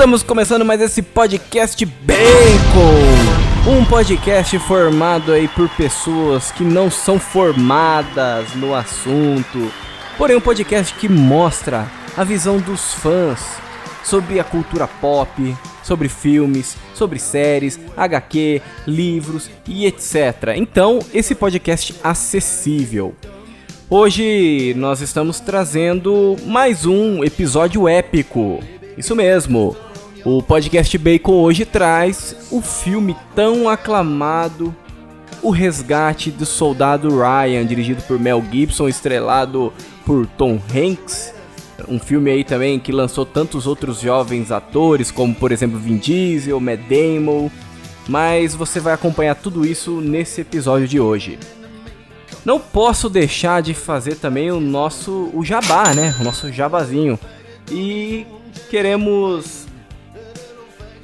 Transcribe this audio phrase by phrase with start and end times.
[0.00, 3.70] Estamos começando mais esse podcast Bacon.
[3.70, 9.70] Um podcast formado aí por pessoas que não são formadas no assunto.
[10.16, 13.58] Porém, um podcast que mostra a visão dos fãs
[14.02, 20.54] sobre a cultura pop, sobre filmes, sobre séries, HQ, livros e etc.
[20.56, 23.14] Então, esse podcast acessível.
[23.90, 28.60] Hoje nós estamos trazendo mais um episódio épico.
[28.96, 29.76] Isso mesmo.
[30.24, 34.74] O podcast Bacon hoje traz o filme tão aclamado
[35.42, 39.72] O Resgate do Soldado Ryan, dirigido por Mel Gibson, estrelado
[40.04, 41.32] por Tom Hanks.
[41.88, 46.60] Um filme aí também que lançou tantos outros jovens atores, como por exemplo Vin Diesel,
[46.60, 47.48] Matt Damon.
[48.06, 51.38] Mas você vai acompanhar tudo isso nesse episódio de hoje.
[52.44, 56.14] Não posso deixar de fazer também o nosso o jabá, né?
[56.20, 57.18] O nosso jabazinho.
[57.70, 58.26] E
[58.68, 59.69] queremos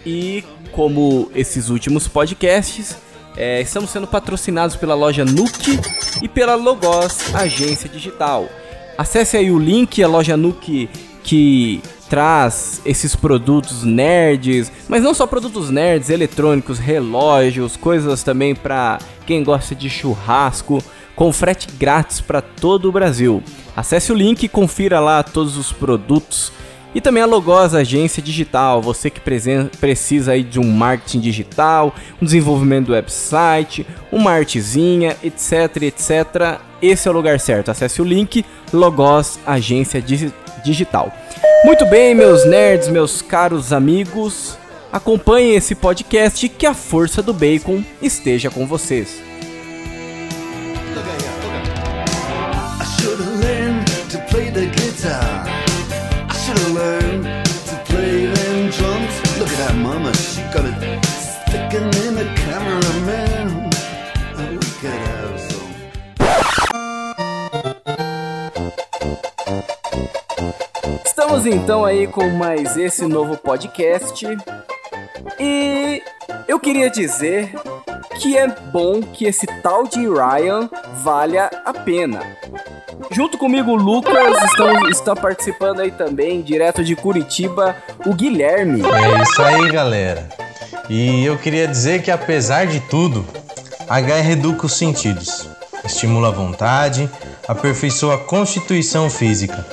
[0.07, 2.97] e como esses últimos podcasts,
[3.37, 5.79] é, estamos sendo patrocinados pela loja Nuke
[6.23, 8.49] e pela Logos Agência Digital.
[8.97, 10.89] Acesse aí o link, a loja Nuke
[11.23, 18.99] que traz esses produtos nerds, mas não só produtos nerds, eletrônicos, relógios, coisas também para
[19.27, 20.83] quem gosta de churrasco,
[21.17, 23.43] com frete grátis para todo o Brasil.
[23.75, 26.53] Acesse o link e confira lá todos os produtos
[26.97, 32.25] e também a Logos Agência Digital, você que precisa aí de um marketing digital, um
[32.25, 36.59] desenvolvimento do website, uma artezinha, etc, etc.
[36.81, 37.71] Esse é o lugar certo.
[37.71, 40.03] Acesse o link Logos Agência
[40.65, 41.13] Digital.
[41.67, 44.57] Muito bem, meus nerds, meus caros amigos,
[44.91, 49.26] acompanhem esse podcast que a força do bacon esteja com vocês.
[71.05, 74.27] Estamos então aí com mais esse novo podcast.
[75.39, 76.03] E
[76.49, 77.53] eu queria dizer
[78.21, 80.71] que é bom que esse tal de Ryan
[81.03, 82.21] valha a pena.
[83.11, 87.77] Junto comigo, o Lucas, estão, está participando aí também, direto de Curitiba,
[88.07, 88.81] o Guilherme.
[88.81, 90.46] É isso aí, galera.
[90.89, 93.27] E eu queria dizer que apesar de tudo,
[93.89, 95.49] a HR educa os sentidos,
[95.85, 97.11] estimula a vontade,
[97.47, 99.67] aperfeiçoa a constituição física,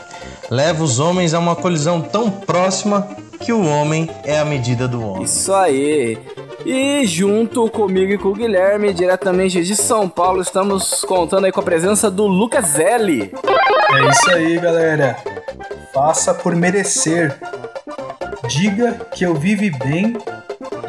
[0.50, 3.08] leva os homens a uma colisão tão próxima
[3.40, 5.24] que o homem é a medida do homem.
[5.24, 6.18] Isso aí.
[6.66, 11.60] E junto comigo e com o Guilherme, diretamente de São Paulo, estamos contando aí com
[11.60, 13.32] a presença do Lucas L.
[13.92, 15.18] É isso aí, galera.
[15.94, 17.36] Faça por merecer.
[18.48, 20.18] Diga que eu vivi bem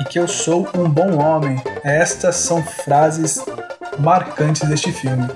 [0.01, 1.61] e que eu sou um bom homem.
[1.83, 3.45] Estas são frases
[3.99, 5.29] marcantes deste filme.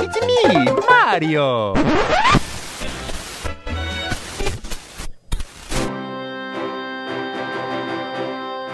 [0.00, 1.74] It's me, Mario!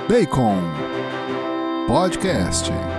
[0.09, 0.61] Bacon
[1.87, 2.92] Podcast.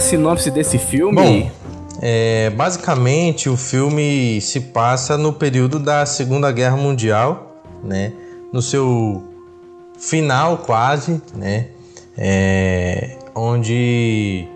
[0.00, 1.14] A sinopse desse filme.
[1.14, 1.50] Bom,
[2.00, 8.10] é, basicamente o filme se passa no período da Segunda Guerra Mundial, né?
[8.50, 9.22] No seu
[9.98, 11.66] final quase, né?
[12.16, 14.48] É, onde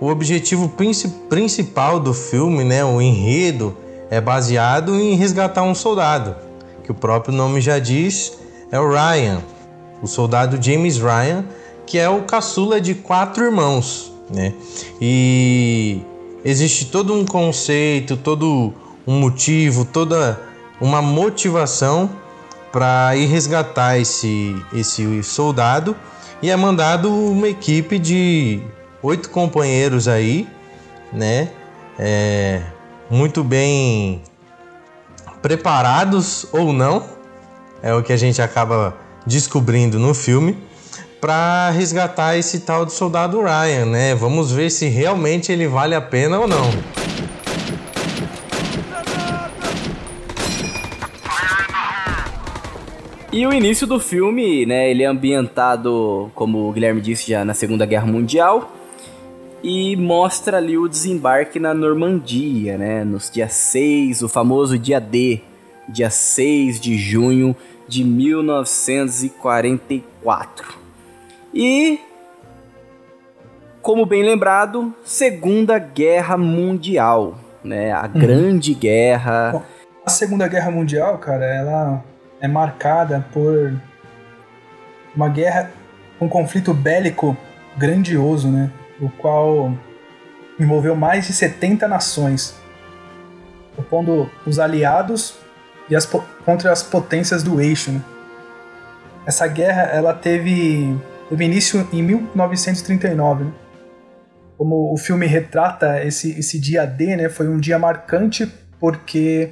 [0.00, 0.72] o objetivo
[1.28, 3.76] principal do filme, né, o enredo,
[4.08, 6.36] é baseado em resgatar um soldado,
[6.84, 8.38] que o próprio nome já diz,
[8.70, 9.42] é o Ryan,
[10.00, 11.44] o soldado James Ryan,
[11.84, 14.52] que é o caçula de quatro irmãos, né?
[15.00, 16.00] E
[16.44, 18.72] existe todo um conceito, todo
[19.06, 20.40] um motivo, toda
[20.80, 22.10] uma motivação
[22.70, 25.96] para ir resgatar esse, esse soldado
[26.42, 28.60] e é mandado uma equipe de
[29.02, 30.46] oito companheiros aí,
[31.12, 31.50] né?
[31.98, 32.62] É,
[33.10, 34.22] muito bem
[35.42, 37.04] preparados ou não,
[37.82, 38.96] é o que a gente acaba
[39.26, 40.56] descobrindo no filme,
[41.20, 44.14] para resgatar esse tal do soldado Ryan, né?
[44.14, 46.70] Vamos ver se realmente ele vale a pena ou não.
[53.30, 57.52] E o início do filme, né, ele é ambientado, como o Guilherme disse, já na
[57.52, 58.72] Segunda Guerra Mundial.
[59.62, 65.42] E mostra ali o desembarque na Normandia, né, nos dias 6, o famoso dia D,
[65.88, 67.54] dia 6 de junho
[67.86, 70.77] de 1944.
[71.52, 72.00] E
[73.80, 77.92] como bem lembrado, Segunda Guerra Mundial, né?
[77.92, 78.20] A uhum.
[78.20, 79.50] Grande Guerra.
[79.52, 79.62] Bom,
[80.04, 82.04] a Segunda Guerra Mundial, cara, ela
[82.40, 83.74] é marcada por
[85.14, 85.70] uma guerra,
[86.20, 87.36] um conflito bélico
[87.76, 88.70] grandioso, né?
[89.00, 89.72] O qual
[90.58, 92.56] envolveu mais de 70 nações,
[93.76, 95.36] opondo os aliados
[95.88, 96.04] e as,
[96.44, 97.92] contra as potências do eixo.
[97.92, 98.02] Né?
[99.24, 100.98] Essa guerra ela teve,
[101.28, 103.44] teve início em 1939.
[103.44, 103.52] Né?
[104.56, 109.50] Como o filme retrata esse, esse dia D, né, foi um dia marcante porque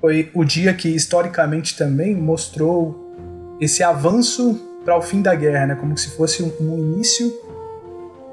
[0.00, 5.74] foi o dia que historicamente também mostrou esse avanço para o fim da guerra, né,
[5.74, 7.32] como se fosse um, início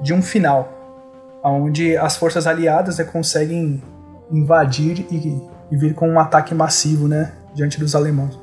[0.00, 3.82] de um final, onde as forças aliadas né, conseguem
[4.30, 8.38] invadir e, e, vir com um ataque massivo né, diante dos alemães.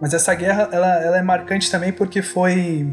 [0.00, 2.92] Mas essa guerra ela, ela é marcante também porque foi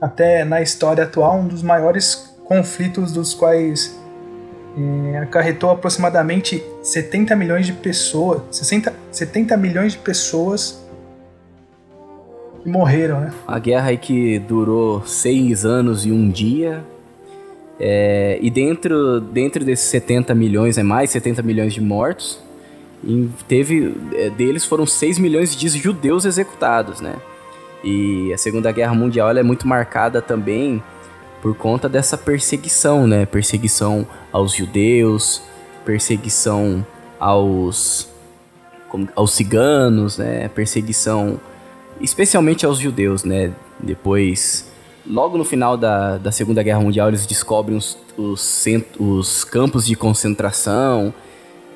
[0.00, 3.98] até na história atual um dos maiores conflitos dos quais
[4.76, 10.84] é, acarretou aproximadamente 70 milhões de pessoas, 60, 70 milhões de pessoas
[12.62, 13.32] que morreram, né?
[13.46, 16.84] A guerra aí que durou seis anos e um dia.
[17.80, 22.40] É, e dentro, dentro desses 70 milhões, é mais 70 milhões de mortos,
[23.46, 27.14] teve é, deles foram 6 milhões de judeus executados, né?
[27.82, 30.82] E a Segunda Guerra Mundial é muito marcada também
[31.40, 33.24] por conta dessa perseguição, né?
[33.24, 35.42] Perseguição aos judeus,
[35.84, 36.84] perseguição
[37.18, 38.08] aos
[38.88, 40.48] como, aos ciganos, né?
[40.48, 41.40] Perseguição
[42.00, 43.52] especialmente aos judeus, né?
[43.78, 44.68] Depois,
[45.06, 48.66] logo no final da, da Segunda Guerra Mundial, eles descobrem os, os,
[48.98, 51.14] os campos de concentração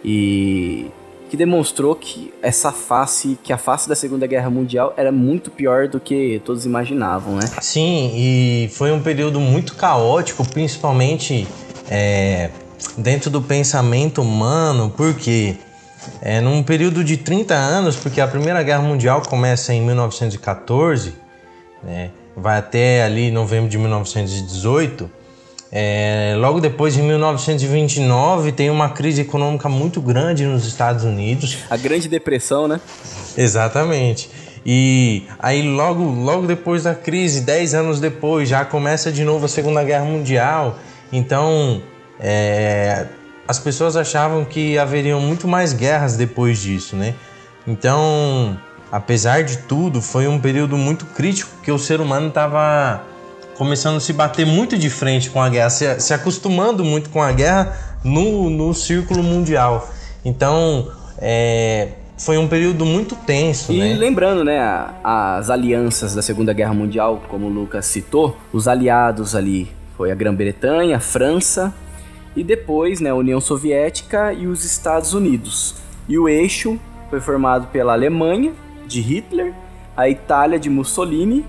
[0.05, 0.91] e
[1.33, 5.89] que demonstrou que essa face, que a face da Segunda Guerra Mundial era muito pior
[5.89, 7.49] do que todos imaginavam, né?
[7.63, 11.49] Sim, e foi um período muito caótico, principalmente
[11.89, 12.51] é,
[12.99, 15.57] dentro do pensamento humano, porque
[16.21, 21.15] é, num período de 30 anos, porque a Primeira Guerra Mundial começa em 1914,
[21.83, 25.11] né, vai até ali novembro de 1918
[25.75, 31.57] é, logo depois, em 1929, tem uma crise econômica muito grande nos Estados Unidos.
[31.71, 32.79] A Grande Depressão, né?
[33.39, 34.29] Exatamente.
[34.67, 39.49] E aí, logo, logo depois da crise, 10 anos depois, já começa de novo a
[39.49, 40.79] Segunda Guerra Mundial.
[41.11, 41.83] Então,
[42.21, 43.07] é,
[43.49, 47.15] as pessoas achavam que haveriam muito mais guerras depois disso, né?
[47.67, 48.59] Então,
[48.91, 53.03] apesar de tudo, foi um período muito crítico que o ser humano estava
[53.57, 57.23] começando a se bater muito de frente com a guerra, se, se acostumando muito com
[57.23, 59.89] a guerra no, no círculo mundial.
[60.25, 61.89] Então, é,
[62.19, 63.95] foi um período muito tenso, e né?
[63.95, 64.61] lembrando, né,
[65.03, 70.15] as alianças da Segunda Guerra Mundial, como o Lucas citou, os aliados ali foi a
[70.15, 71.75] Grã-Bretanha, a França
[72.35, 75.75] e depois, né, a União Soviética e os Estados Unidos.
[76.09, 76.79] E o eixo
[77.11, 78.53] foi formado pela Alemanha
[78.87, 79.53] de Hitler,
[79.97, 81.45] a Itália de Mussolini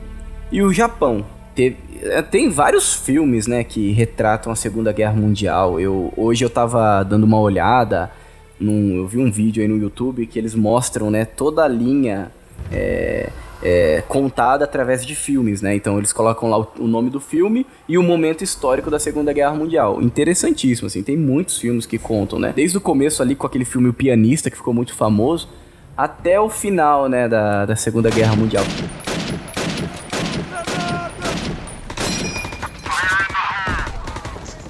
[0.51, 1.25] e o Japão.
[1.55, 5.79] Teve, é, tem vários filmes, né, que retratam a Segunda Guerra Mundial.
[5.79, 8.11] Eu, hoje eu tava dando uma olhada,
[8.59, 12.31] num, eu vi um vídeo aí no YouTube que eles mostram, né, toda a linha
[12.71, 13.29] é,
[13.63, 15.73] é, contada através de filmes, né?
[15.75, 19.31] Então eles colocam lá o, o, nome do filme e o momento histórico da Segunda
[19.31, 20.01] Guerra Mundial.
[20.01, 22.51] Interessantíssimo, assim, tem muitos filmes que contam, né?
[22.53, 25.47] Desde o começo ali com aquele filme O Pianista, que ficou muito famoso,
[25.95, 28.65] até o final, né, da, da Segunda Guerra Mundial.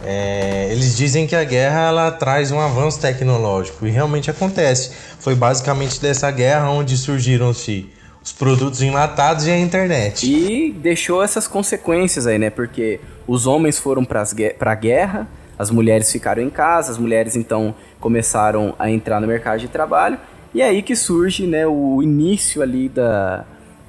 [0.06, 4.92] É, eles dizem que a guerra ela traz um avanço tecnológico e realmente acontece.
[5.20, 7.90] Foi basicamente dessa guerra onde surgiram-se
[8.24, 10.26] os produtos enlatados e a internet.
[10.26, 12.50] E deixou essas consequências aí, né?
[12.50, 14.24] Porque os homens foram para
[14.60, 19.60] a guerra, as mulheres ficaram em casa, as mulheres então começaram a entrar no mercado
[19.60, 20.18] de trabalho
[20.54, 23.44] e é aí que surge, né, o início ali da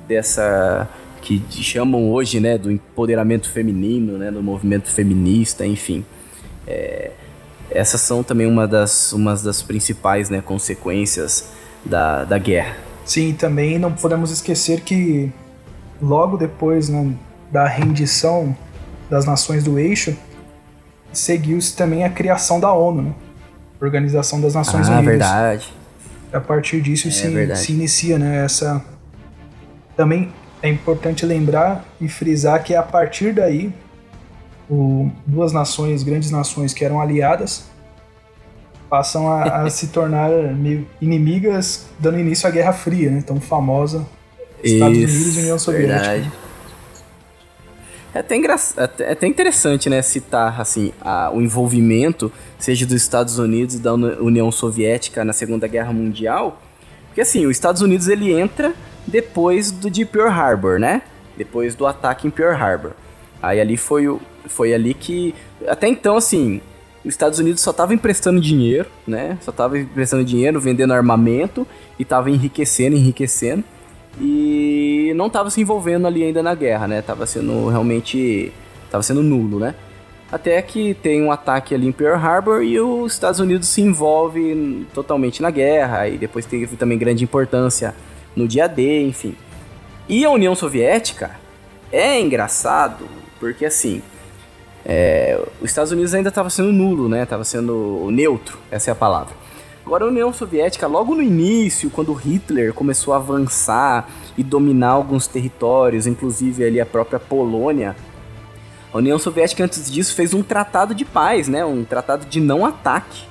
[0.09, 0.89] dessa
[1.25, 6.05] que chamam hoje, né, do empoderamento feminino, né, do movimento feminista, enfim.
[6.67, 7.13] É,
[7.71, 11.49] essas são também uma das, uma das principais né, consequências
[11.85, 12.77] da, da guerra.
[13.07, 15.33] Sim, também não podemos esquecer que
[16.01, 17.15] logo depois né,
[17.51, 18.55] da rendição
[19.09, 20.15] das nações do eixo,
[21.11, 23.15] seguiu-se também a criação da ONU, né?
[23.81, 25.05] Organização das Nações ah, Unidas.
[25.05, 25.73] verdade.
[26.33, 28.83] A partir disso é, se, se inicia né, essa...
[29.97, 30.33] Também
[30.65, 33.71] é importante lembrar e frisar que é a partir daí
[34.69, 37.67] o, duas nações, grandes nações que eram aliadas,
[38.89, 40.31] passam a, a se tornar
[41.03, 43.21] inimigas, dando início à Guerra Fria, né?
[43.21, 44.07] tão famosa
[44.63, 45.99] Estados Isso, Unidos e União Soviética.
[45.99, 46.33] Verdade.
[48.15, 48.57] É até, engra...
[49.01, 53.93] é até interessante, né, citar, assim, a, o envolvimento, seja dos Estados Unidos e da
[53.93, 56.63] União Soviética na Segunda Guerra Mundial,
[57.09, 58.73] porque, assim, os Estados Unidos, ele entra
[59.07, 61.03] depois do de Pearl Harbor, né?
[61.37, 62.93] Depois do ataque em Pearl Harbor.
[63.43, 65.35] Aí ali foi, o, foi ali que...
[65.67, 66.61] Até então, assim,
[67.05, 69.39] os Estados Unidos só estava emprestando dinheiro, né?
[69.43, 71.67] Só estava emprestando dinheiro, vendendo armamento
[71.99, 73.65] e estava enriquecendo, enriquecendo
[74.21, 77.03] e não estava se envolvendo ali ainda na guerra, né?
[77.03, 78.53] Tava sendo realmente
[78.85, 79.75] estava sendo nulo, né?
[80.31, 84.87] Até que tem um ataque ali em Pearl Harbor e os Estados Unidos se envolve
[84.93, 87.95] totalmente na guerra e depois teve também grande importância
[88.35, 89.37] no dia D, enfim.
[90.09, 91.33] E a União Soviética
[91.91, 93.07] é engraçado
[93.41, 94.03] porque assim,
[94.85, 97.25] é, os Estados Unidos ainda estava sendo nulo, né?
[97.25, 99.35] Tava sendo neutro, essa é a palavra.
[99.85, 105.27] Agora, a União Soviética, logo no início, quando Hitler começou a avançar e dominar alguns
[105.27, 107.95] territórios, inclusive ali a própria Polônia,
[108.93, 111.65] a União Soviética antes disso fez um tratado de paz, né?
[111.65, 113.25] Um tratado de não ataque.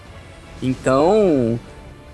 [0.62, 1.60] Então,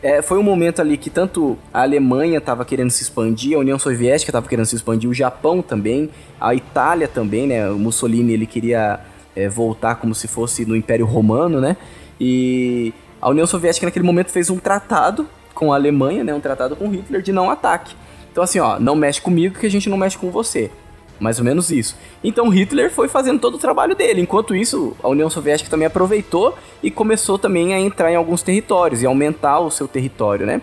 [0.02, 3.78] é, foi um momento ali que tanto a Alemanha estava querendo se expandir, a União
[3.78, 7.70] Soviética estava querendo se expandir, o Japão também, a Itália também, né?
[7.70, 9.02] O Mussolini ele queria
[9.36, 11.76] é, voltar como se fosse no Império Romano, né?
[12.20, 16.76] E a União Soviética naquele momento fez um tratado com a Alemanha, né, um tratado
[16.76, 17.94] com Hitler de não ataque.
[18.32, 20.72] Então assim, ó, não mexe comigo que a gente não mexe com você.
[21.20, 21.98] Mais ou menos isso.
[22.24, 24.22] Então Hitler foi fazendo todo o trabalho dele.
[24.22, 29.02] Enquanto isso, a União Soviética também aproveitou e começou também a entrar em alguns territórios
[29.02, 30.62] e aumentar o seu território, né?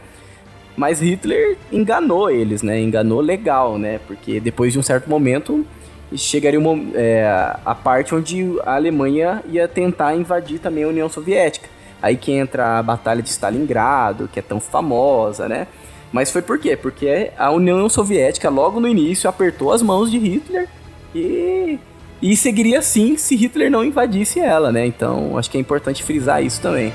[0.77, 2.81] Mas Hitler enganou eles, né?
[2.81, 3.99] Enganou legal, né?
[4.07, 5.67] Porque depois de um certo momento
[6.15, 7.27] chegaria uma, é,
[7.65, 11.69] a parte onde a Alemanha ia tentar invadir também a União Soviética.
[12.01, 15.67] Aí que entra a Batalha de Stalingrado, que é tão famosa, né?
[16.13, 16.77] Mas foi por quê?
[16.77, 20.69] Porque a União Soviética, logo no início, apertou as mãos de Hitler
[21.15, 21.79] e,
[22.23, 24.87] e seguiria assim se Hitler não invadisse ela, né?
[24.87, 26.93] Então acho que é importante frisar isso também.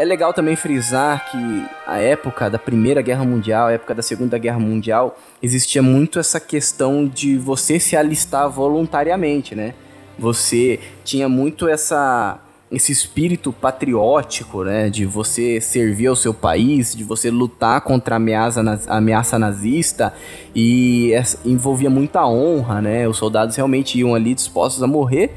[0.00, 4.38] É legal também frisar que a época da Primeira Guerra Mundial, a época da Segunda
[4.38, 9.74] Guerra Mundial, existia muito essa questão de você se alistar voluntariamente, né?
[10.18, 12.40] Você tinha muito essa
[12.72, 18.16] esse espírito patriótico, né, de você servir ao seu país, de você lutar contra a
[18.16, 20.14] ameaça, ameaça nazista
[20.54, 21.12] e
[21.44, 23.06] envolvia muita honra, né?
[23.06, 25.34] Os soldados realmente iam ali dispostos a morrer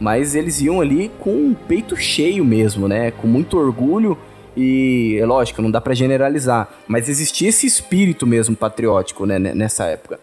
[0.00, 3.10] mas eles iam ali com o peito cheio mesmo, né?
[3.10, 4.18] Com muito orgulho
[4.56, 9.84] e, é lógico, não dá para generalizar, mas existia esse espírito mesmo patriótico, né, nessa
[9.84, 10.18] época.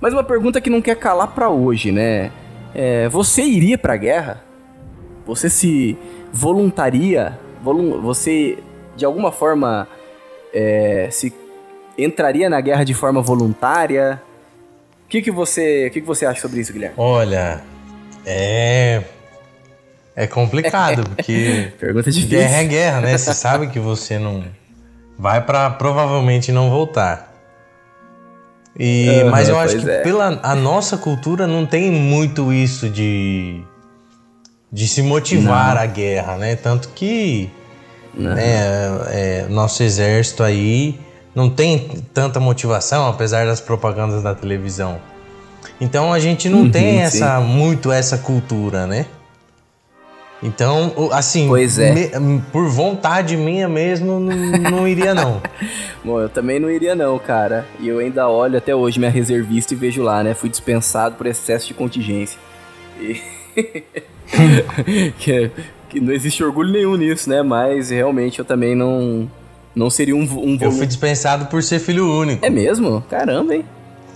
[0.00, 2.32] Mas uma pergunta que não quer calar para hoje, né?
[2.74, 4.42] É, você iria pra guerra?
[5.26, 5.96] Você se
[6.32, 7.38] voluntaria?
[7.62, 8.58] Volun você,
[8.96, 9.86] de alguma forma,
[10.52, 11.32] é, se
[11.96, 14.20] entraria na guerra de forma voluntária?
[15.04, 16.96] O que, que, você, o que, que você acha sobre isso, Guilherme?
[16.98, 17.62] Olha,
[18.26, 19.02] é.
[20.16, 21.72] É complicado, porque.
[21.78, 22.38] Pergunta difícil.
[22.38, 23.18] Guerra é guerra, né?
[23.18, 24.44] Você sabe que você não.
[25.18, 27.32] Vai para provavelmente não voltar.
[28.78, 30.00] E, uhum, mas eu acho que é.
[30.00, 33.62] pela a nossa cultura não tem muito isso de
[34.72, 35.82] de se motivar não.
[35.82, 36.56] à guerra, né?
[36.56, 37.48] Tanto que
[38.12, 38.66] né,
[39.08, 40.98] é, nosso exército aí
[41.32, 44.98] não tem tanta motivação, apesar das propagandas da televisão.
[45.80, 47.44] Então a gente não uhum, tem essa sim.
[47.44, 49.06] muito essa cultura, né?
[50.44, 52.20] Então, assim, pois é.
[52.20, 54.36] Me, por vontade minha mesmo, não,
[54.70, 55.40] não iria não.
[56.04, 57.66] Bom, eu também não iria não, cara.
[57.80, 60.34] E eu ainda olho até hoje minha reservista e vejo lá, né?
[60.34, 62.38] Fui dispensado por excesso de contingência.
[63.00, 63.22] E...
[65.18, 65.50] que,
[65.88, 67.40] que, não existe orgulho nenhum nisso, né?
[67.40, 69.30] Mas realmente eu também não,
[69.74, 72.44] não seria um, um Eu fui dispensado por ser filho único.
[72.44, 73.02] É mesmo?
[73.08, 73.64] Caramba, hein?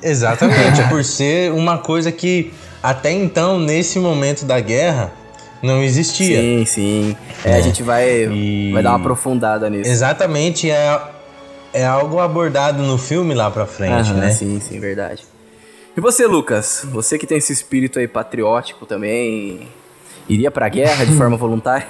[0.02, 5.10] Exatamente, por ser uma coisa que até então, nesse momento da guerra,
[5.62, 6.40] não existia.
[6.40, 7.16] Sim, sim.
[7.44, 7.54] É, é.
[7.56, 8.72] a gente vai, e...
[8.72, 9.90] vai dar uma aprofundada nisso.
[9.90, 11.00] Exatamente, é,
[11.72, 14.30] é algo abordado no filme lá pra frente, Aham, né?
[14.30, 15.24] Sim, sim, verdade.
[15.96, 16.86] E você, Lucas?
[16.92, 19.68] Você que tem esse espírito aí patriótico também,
[20.28, 21.86] iria pra guerra de forma voluntária?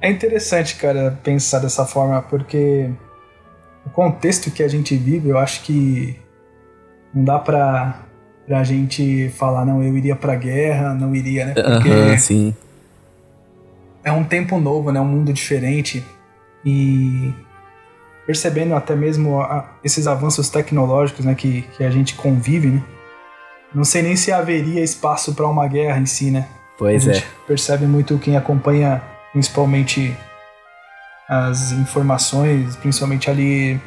[0.00, 2.90] É interessante, cara, pensar dessa forma, porque
[3.86, 6.18] o contexto que a gente vive, eu acho que
[7.14, 8.06] não dá pra,
[8.46, 11.54] pra gente falar, não, eu iria pra guerra, não iria, né?
[11.54, 12.56] Porque uh -huh, sim.
[14.04, 15.00] é um tempo novo, né?
[15.00, 16.04] Um mundo diferente
[16.64, 17.32] e
[18.26, 21.34] percebendo até mesmo a, esses avanços tecnológicos, né?
[21.34, 22.82] Que, que a gente convive, né?
[23.74, 26.46] Não sei nem se haveria espaço para uma guerra em si, né?
[26.78, 27.14] Pois a é.
[27.14, 30.14] gente percebe muito quem acompanha, principalmente
[31.28, 33.80] as informações, principalmente ali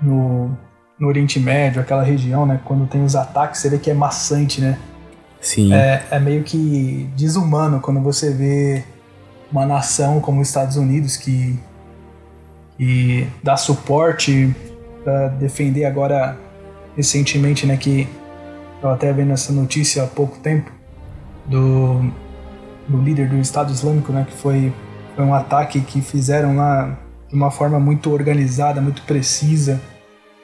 [0.00, 0.56] no,
[0.98, 2.60] no Oriente Médio, aquela região, né?
[2.64, 4.78] Quando tem os ataques, você vê que é maçante, né?
[5.40, 5.72] Sim.
[5.72, 8.84] É, é meio que desumano quando você vê
[9.50, 11.58] uma nação como os Estados Unidos que,
[12.78, 14.54] que dá suporte
[15.02, 16.38] para defender agora
[16.96, 17.76] recentemente, né?
[17.76, 18.08] Que
[18.82, 20.70] eu até vendo essa notícia há pouco tempo
[21.46, 22.10] do,
[22.88, 24.24] do líder do Estado Islâmico, né?
[24.28, 24.72] Que foi,
[25.14, 26.96] foi um ataque que fizeram lá
[27.28, 29.80] de uma forma muito organizada, muito precisa,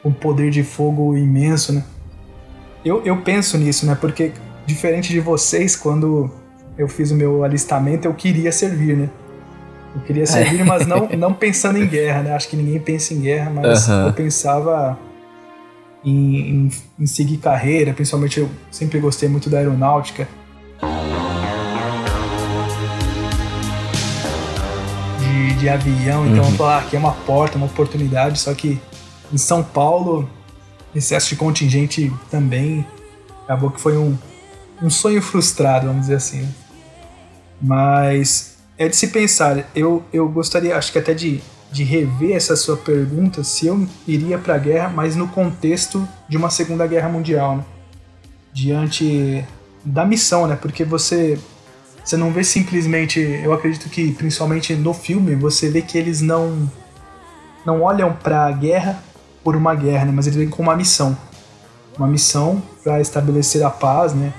[0.02, 1.84] com poder de fogo imenso, né?
[2.84, 3.96] Eu, eu penso nisso, né?
[4.00, 4.32] Porque
[4.66, 6.30] diferente de vocês, quando
[6.78, 9.10] eu fiz o meu alistamento, eu queria servir, né?
[9.94, 12.34] Eu queria servir, mas não, não pensando em guerra, né?
[12.34, 14.98] Acho que ninguém pensa em guerra, mas eu pensava
[16.04, 20.28] em, em, em seguir carreira, principalmente eu sempre gostei muito da aeronáutica.
[25.18, 28.80] De, de avião, então eu falei, ah, aqui é uma porta, uma oportunidade, só que
[29.32, 30.28] em São Paulo,
[30.94, 32.84] excesso de contingente também,
[33.44, 34.16] acabou que foi um,
[34.82, 36.42] um sonho frustrado, vamos dizer assim.
[36.42, 36.54] né?
[37.60, 39.68] Mas é de se pensar.
[39.74, 44.38] Eu, eu gostaria, acho que até de, de rever essa sua pergunta, se eu iria
[44.38, 47.64] para a guerra, mas no contexto de uma Segunda Guerra Mundial, né?
[48.52, 49.44] Diante
[49.84, 50.56] da missão, né?
[50.56, 51.38] Porque você
[52.02, 56.68] você não vê simplesmente, eu acredito que principalmente no filme, você vê que eles não
[57.64, 59.02] não olham para a guerra
[59.42, 60.12] por uma guerra, né?
[60.14, 61.16] Mas eles vêm com uma missão.
[61.96, 64.32] Uma missão para estabelecer a paz, né?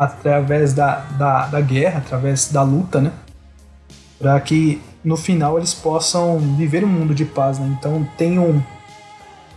[0.00, 3.12] através da, da, da guerra, através da luta, né?
[4.18, 7.76] Para que no final eles possam viver um mundo de paz, né?
[7.78, 8.62] Então tem um,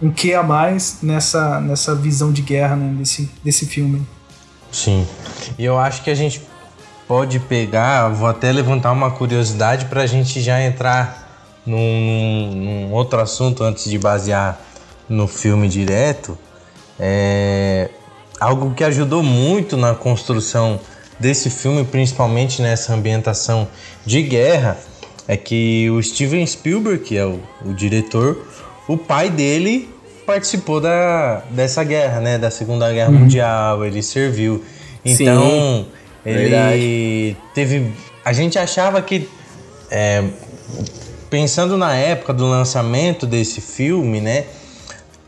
[0.01, 2.93] um que a mais nessa, nessa visão de guerra né?
[2.97, 4.06] desse, desse filme.
[4.69, 5.08] Sim.
[5.58, 6.41] E eu acho que a gente
[7.08, 11.29] pode pegar, vou até levantar uma curiosidade para a gente já entrar
[11.65, 14.60] num- num outro assunto antes de basear
[15.13, 16.38] no filme direto.
[16.99, 17.89] É
[18.39, 20.80] algo que ajudou muito na construção
[21.19, 23.67] desse filme, principalmente nessa ambientação
[24.06, 24.78] de guerra,
[25.28, 28.45] é que o Steven Spielberg, que é o, o diretor,
[28.88, 29.89] o pai dele
[30.26, 32.38] participou da, dessa guerra, né?
[32.38, 34.63] Da Segunda Guerra Mundial, ele serviu.
[35.06, 35.88] Sim, Então,
[36.26, 37.38] ele verdade.
[37.54, 37.91] teve.
[38.26, 39.30] A gente achava que.
[39.89, 40.23] é,
[41.30, 44.45] pensando na época do lançamento desse filme, né?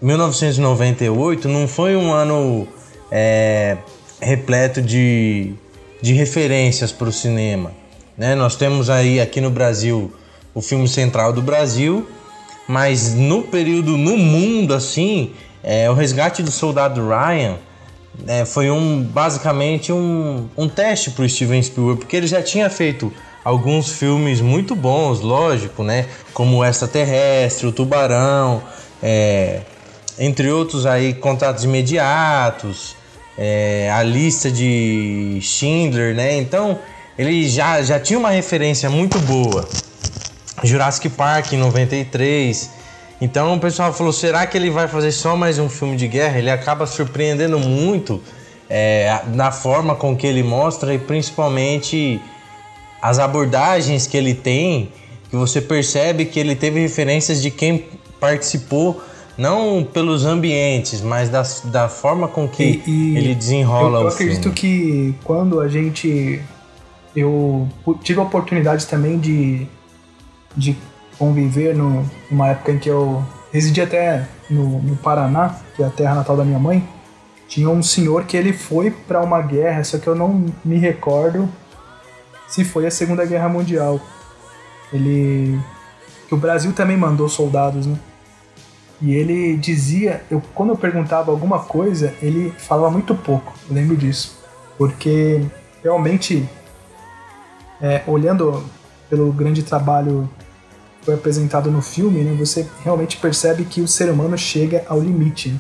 [0.06, 2.68] 1998 não foi um ano
[3.12, 3.76] é,
[4.22, 5.54] repleto de,
[6.00, 7.72] de referências para o cinema.
[8.16, 8.36] Né?
[8.36, 10.14] Nós temos aí aqui no Brasil
[10.54, 12.08] o filme central do Brasil,
[12.68, 15.32] mas no período no mundo assim,
[15.64, 17.56] é, o Resgate do Soldado Ryan
[18.28, 22.70] é, foi um basicamente um, um teste para o Steven Spielberg, porque ele já tinha
[22.70, 23.12] feito
[23.44, 26.06] alguns filmes muito bons, lógico, né?
[26.32, 28.62] Como o Extraterrestre, o Tubarão,
[29.02, 29.62] é,
[30.18, 32.96] entre outros aí, Contatos Imediatos,
[33.38, 36.38] é, a lista de Schindler, né?
[36.38, 36.80] Então
[37.18, 39.68] ele já, já tinha uma referência muito boa.
[40.64, 42.70] Jurassic Park em 93.
[43.22, 46.38] Então o pessoal falou: será que ele vai fazer só mais um filme de guerra?
[46.38, 48.22] Ele acaba surpreendendo muito
[48.70, 52.22] é, na forma com que ele mostra e principalmente
[53.02, 54.92] as abordagens que ele tem,
[55.30, 57.86] que você percebe que ele teve referências de quem
[58.20, 59.02] participou,
[59.38, 64.06] não pelos ambientes, mas da, da forma com que E- e ele desenrola eu, eu
[64.06, 64.56] o acredito filme.
[64.56, 66.42] que quando a gente.
[67.16, 67.68] Eu
[68.04, 69.66] tive a oportunidade também de,
[70.56, 70.76] de
[71.18, 75.90] conviver no, numa época em que eu residi até no, no Paraná, que é a
[75.90, 76.86] terra natal da minha mãe.
[77.48, 81.48] Tinha um senhor que ele foi para uma guerra, só que eu não me recordo
[82.50, 83.98] se foi a Segunda Guerra Mundial.
[84.92, 85.58] Ele.
[86.28, 87.98] que o Brasil também mandou soldados, né?
[89.06, 93.96] E ele dizia, eu, quando eu perguntava alguma coisa, ele falava muito pouco, eu lembro
[93.96, 94.36] disso.
[94.80, 95.46] Porque
[95.84, 96.50] realmente,
[97.80, 98.64] é, olhando
[99.08, 100.28] pelo grande trabalho
[101.00, 105.00] que foi apresentado no filme, né, você realmente percebe que o ser humano chega ao
[105.00, 105.50] limite.
[105.50, 105.60] né?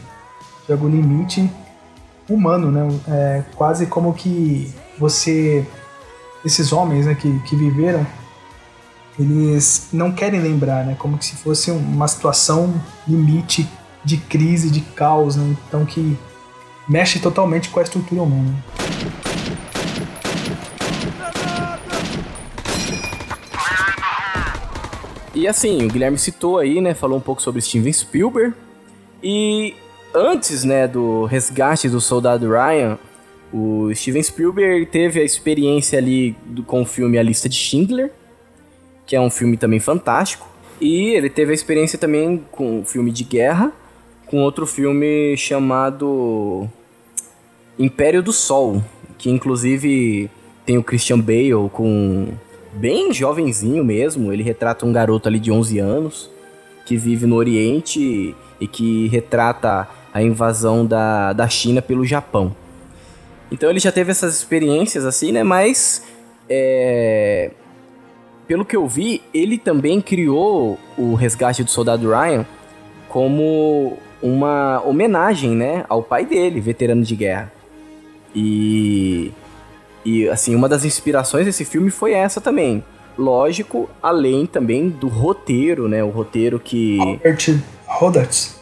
[0.65, 1.47] Chega ao limite
[2.27, 2.99] humano, né?
[3.08, 5.63] É quase como que você.
[6.43, 8.05] Esses homens né, que, que viveram
[9.17, 10.95] eles não querem lembrar, né?
[10.97, 12.73] Como se fosse uma situação
[13.08, 13.67] limite
[14.04, 15.56] de crise, de caos, né?
[15.67, 16.17] Então que
[16.88, 18.54] mexe totalmente com a estrutura humana.
[25.34, 28.54] E assim, o Guilherme citou aí, né, falou um pouco sobre Steven Spielberg.
[29.21, 29.75] E
[30.13, 32.97] antes, né, do resgate do Soldado Ryan,
[33.51, 38.12] o Steven Spielberg teve a experiência ali do, com o filme A Lista de Schindler,
[39.05, 40.47] que é um filme também fantástico.
[40.79, 43.71] E ele teve a experiência também com o filme de guerra,
[44.25, 46.67] com outro filme chamado
[47.77, 48.83] Império do Sol,
[49.17, 50.29] que inclusive
[50.65, 52.27] tem o Christian Bale com
[52.73, 56.29] bem jovenzinho mesmo, ele retrata um garoto ali de 11 anos
[56.85, 62.55] que vive no Oriente e que retrata a invasão da, da China pelo Japão.
[63.51, 65.43] Então ele já teve essas experiências assim, né?
[65.43, 66.03] Mas
[66.49, 67.51] é,
[68.47, 72.45] pelo que eu vi, ele também criou o Resgate do Soldado Ryan
[73.10, 77.51] como uma homenagem, né, ao pai dele, veterano de guerra.
[78.34, 79.31] E
[80.05, 82.84] e assim, uma das inspirações desse filme foi essa também.
[83.17, 86.03] Lógico, além também do roteiro, né?
[86.03, 88.60] O roteiro que Robert Roberts.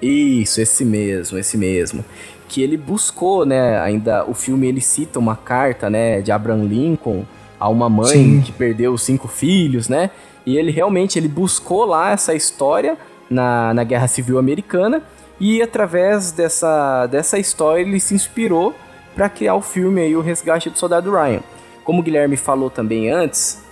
[0.00, 2.04] Isso, esse mesmo, esse mesmo.
[2.48, 3.78] Que ele buscou, né?
[3.80, 7.24] Ainda o filme ele cita uma carta, né, de Abraham Lincoln
[7.62, 8.40] a uma mãe Sim.
[8.40, 10.10] que perdeu cinco filhos, né?
[10.44, 12.98] E ele realmente ele buscou lá essa história
[13.30, 15.00] na, na Guerra Civil Americana
[15.38, 18.74] e através dessa, dessa história ele se inspirou
[19.14, 21.40] para criar o filme aí, O Resgate do Soldado Ryan.
[21.84, 23.62] Como o Guilherme falou também antes,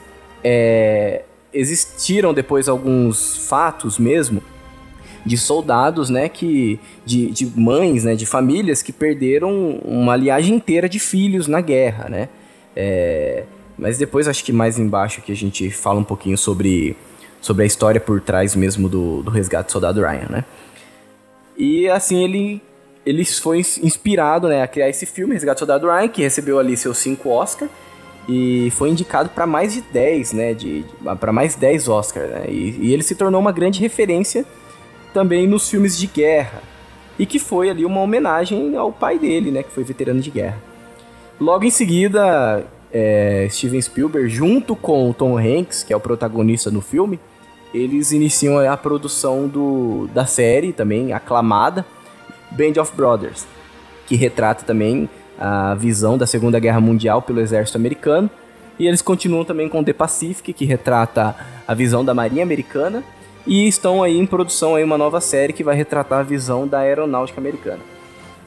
[0.44, 4.40] é, existiram depois alguns fatos mesmo
[5.26, 10.88] de soldados, né, que de, de mães, né, de famílias que perderam uma liagem inteira
[10.88, 12.28] de filhos na guerra, né?
[12.76, 13.44] É,
[13.80, 16.96] mas depois acho que mais embaixo que a gente fala um pouquinho sobre,
[17.40, 20.44] sobre a história por trás mesmo do, do resgate do soldado Ryan, né?
[21.56, 22.62] E assim ele
[23.04, 26.76] ele foi inspirado né, a criar esse filme, Resgate do Soldado Ryan, que recebeu ali
[26.76, 27.70] seus 5 Oscars
[28.28, 30.84] e foi indicado para mais de 10, né, de,
[31.18, 34.44] para mais 10 Oscars, né, e, e, ele se tornou uma grande referência
[35.14, 36.62] também nos filmes de guerra,
[37.18, 40.58] e que foi ali uma homenagem ao pai dele, né, que foi veterano de guerra.
[41.40, 46.70] Logo em seguida, é, Steven Spielberg, junto com o Tom Hanks, que é o protagonista
[46.70, 47.18] no filme,
[47.72, 51.86] eles iniciam a produção do, da série também, aclamada,
[52.50, 53.46] Band of Brothers,
[54.06, 58.28] que retrata também a visão da Segunda Guerra Mundial pelo exército americano.
[58.78, 63.04] E eles continuam também com The Pacific, que retrata a visão da Marinha Americana.
[63.46, 66.80] E estão aí em produção aí uma nova série que vai retratar a visão da
[66.80, 67.80] aeronáutica americana.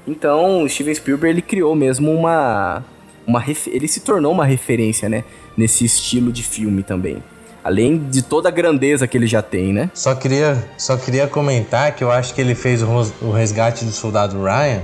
[0.07, 2.83] Então, Steven Spielberg ele criou mesmo uma,
[3.25, 5.23] uma ele se tornou uma referência, né,
[5.57, 7.23] nesse estilo de filme também.
[7.63, 9.89] Além de toda a grandeza que ele já tem, né?
[9.93, 14.43] Só queria, só queria comentar que eu acho que ele fez o, resgate do soldado
[14.43, 14.81] Ryan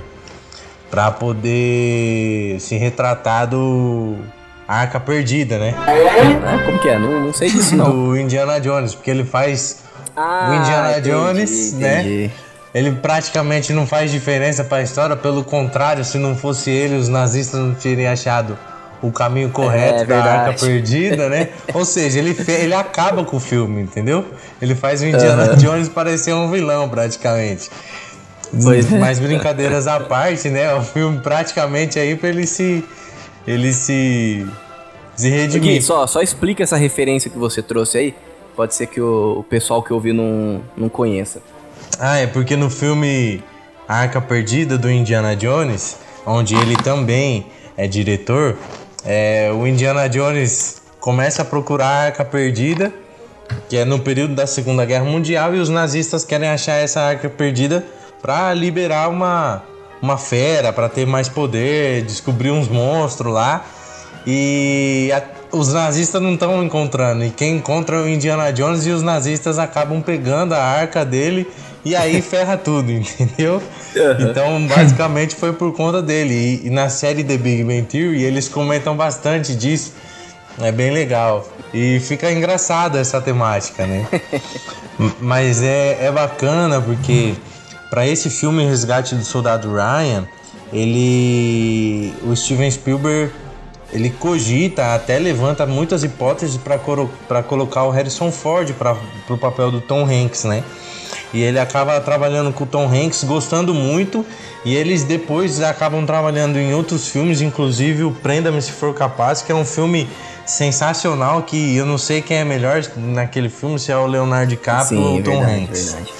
[0.89, 4.15] para poder se retratar do
[4.65, 5.75] Arca Perdida, né?
[5.87, 6.97] É, como que é?
[6.97, 7.91] Não, não sei disso não.
[7.91, 9.83] Do Indiana Jones, porque ele faz
[10.15, 12.27] ah, o Indiana entendi, Jones, entendi.
[12.27, 12.31] né?
[12.73, 17.07] Ele praticamente não faz diferença para a história, pelo contrário, se não fosse ele, os
[17.07, 18.57] nazistas não teriam achado
[19.01, 21.49] o caminho correto É, da arca perdida, né?
[21.73, 24.25] Ou seja, ele, ele acaba com o filme, entendeu?
[24.61, 27.69] Ele faz o Indiana Jones parecer um vilão, praticamente.
[28.61, 28.97] Pois é.
[28.97, 30.73] Mas brincadeiras à parte, né?
[30.73, 32.83] O filme praticamente aí pra ele se.
[33.47, 34.45] Ele se.
[35.15, 35.83] se redimir.
[35.83, 38.15] Só, só explica essa referência que você trouxe aí.
[38.55, 41.41] Pode ser que o, o pessoal que ouviu não, não conheça.
[41.97, 43.43] Ah, é porque no filme
[43.87, 48.57] Arca Perdida do Indiana Jones, onde ele também é diretor,
[49.05, 52.93] é, o Indiana Jones começa a procurar a Arca Perdida,
[53.67, 57.29] que é no período da Segunda Guerra Mundial, e os nazistas querem achar essa Arca
[57.29, 57.83] Perdida
[58.21, 59.63] para liberar uma,
[60.01, 63.65] uma fera, para ter mais poder, descobrir uns monstros lá.
[64.27, 67.23] E a- os nazistas não estão encontrando.
[67.23, 71.47] E quem encontra é o Indiana Jones e os nazistas acabam pegando a arca dele
[71.83, 73.61] e aí ferra tudo, entendeu?
[74.19, 76.33] Então, basicamente foi por conta dele.
[76.33, 79.93] E, e na série The Big Bang Theory eles comentam bastante disso.
[80.61, 81.47] É bem legal.
[81.73, 84.05] E fica engraçada essa temática, né?
[85.21, 87.33] Mas é, é bacana porque
[87.89, 90.27] para esse filme Resgate do Soldado Ryan,
[90.73, 93.31] ele o Steven Spielberg
[93.91, 96.59] ele cogita, até levanta muitas hipóteses
[97.27, 98.95] para colocar o Harrison Ford para
[99.29, 100.63] o papel do Tom Hanks, né?
[101.33, 104.25] E ele acaba trabalhando com o Tom Hanks, gostando muito,
[104.65, 109.51] e eles depois acabam trabalhando em outros filmes, inclusive o Prenda-me Se For Capaz, que
[109.51, 110.09] é um filme
[110.45, 114.99] sensacional que eu não sei quem é melhor naquele filme, se é o Leonardo DiCaprio
[114.99, 115.93] ou o Tom verdade, Hanks.
[115.93, 116.13] verdade.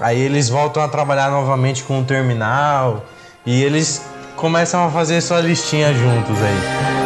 [0.00, 3.04] Aí eles voltam a trabalhar novamente com o terminal
[3.44, 4.02] e eles
[4.36, 6.97] começam a fazer sua listinha juntos aí.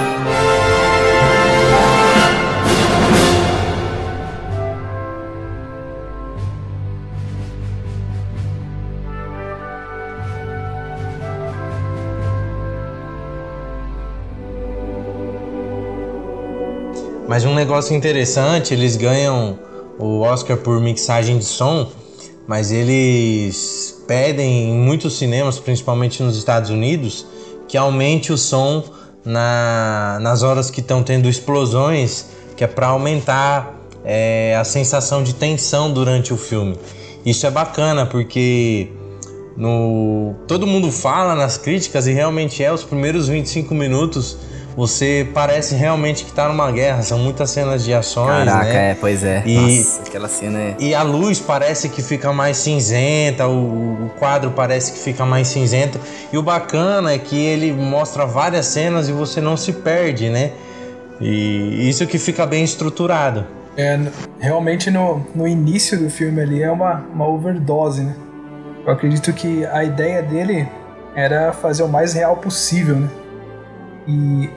[17.32, 19.58] Mas um negócio interessante, eles ganham
[19.98, 21.90] o Oscar por mixagem de som,
[22.46, 27.24] mas eles pedem em muitos cinemas, principalmente nos Estados Unidos,
[27.66, 28.84] que aumente o som
[29.24, 35.34] na, nas horas que estão tendo explosões, que é para aumentar é, a sensação de
[35.34, 36.78] tensão durante o filme.
[37.24, 38.92] Isso é bacana porque
[39.56, 44.36] no todo mundo fala nas críticas e realmente é os primeiros 25 minutos
[44.76, 48.90] você parece realmente que tá numa guerra, são muitas cenas de ações, Caraca, né?
[48.90, 49.42] é, pois é.
[49.44, 50.76] E- Nossa, aquela cena é.
[50.78, 55.48] E a luz parece que fica mais cinzenta, o, o quadro parece que fica mais
[55.48, 56.00] cinzento.
[56.32, 60.52] E o bacana é que ele mostra várias cenas e você não se perde, né?
[61.20, 63.46] E isso que fica bem estruturado.
[63.76, 63.98] É,
[64.40, 68.14] realmente no, no início do filme ali é uma, uma overdose, né?
[68.84, 70.68] Eu acredito que a ideia dele
[71.14, 73.08] era fazer o mais real possível, né?
[74.08, 74.50] E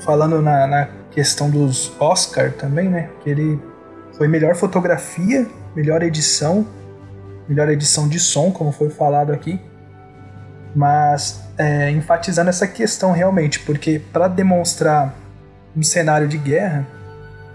[0.00, 3.10] falando na, na questão dos Oscar também, né?
[3.22, 3.60] Que ele
[4.16, 6.66] foi melhor fotografia, melhor edição,
[7.48, 9.60] melhor edição de som, como foi falado aqui.
[10.74, 15.14] Mas é, enfatizando essa questão realmente, porque para demonstrar
[15.74, 16.86] um cenário de guerra,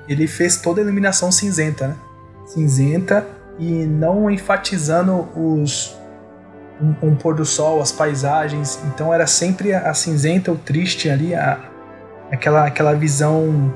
[0.08, 1.95] ele fez toda a iluminação cinzenta, né?
[2.47, 3.25] Cinzenta
[3.60, 5.95] e não enfatizando os
[6.82, 8.80] um, um pôr do sol, as paisagens.
[8.88, 11.60] Então era sempre a, a cinzenta, o triste ali, a,
[12.32, 13.74] aquela aquela visão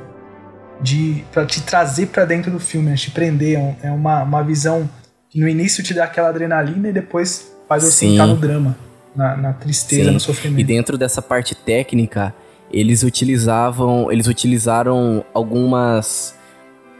[0.82, 2.96] de para te trazer para dentro do filme, né?
[2.96, 3.58] te prender.
[3.58, 4.90] É É uma, uma visão
[5.30, 8.78] que no início te dá aquela adrenalina e depois faz você entrar no drama,
[9.16, 10.12] na, na tristeza, Sim.
[10.12, 10.60] no sofrimento.
[10.60, 12.34] E dentro dessa parte técnica,
[12.72, 16.36] eles utilizavam, eles utilizaram algumas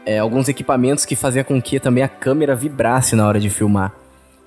[0.06, 3.94] é, alguns equipamentos que faziam com que também a câmera vibrasse na hora de filmar.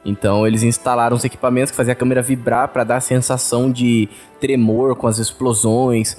[0.04, 4.08] Então eles instalaram os equipamentos que faziam a câmera vibrar para dar a sensação de
[4.40, 6.16] tremor com as explosões.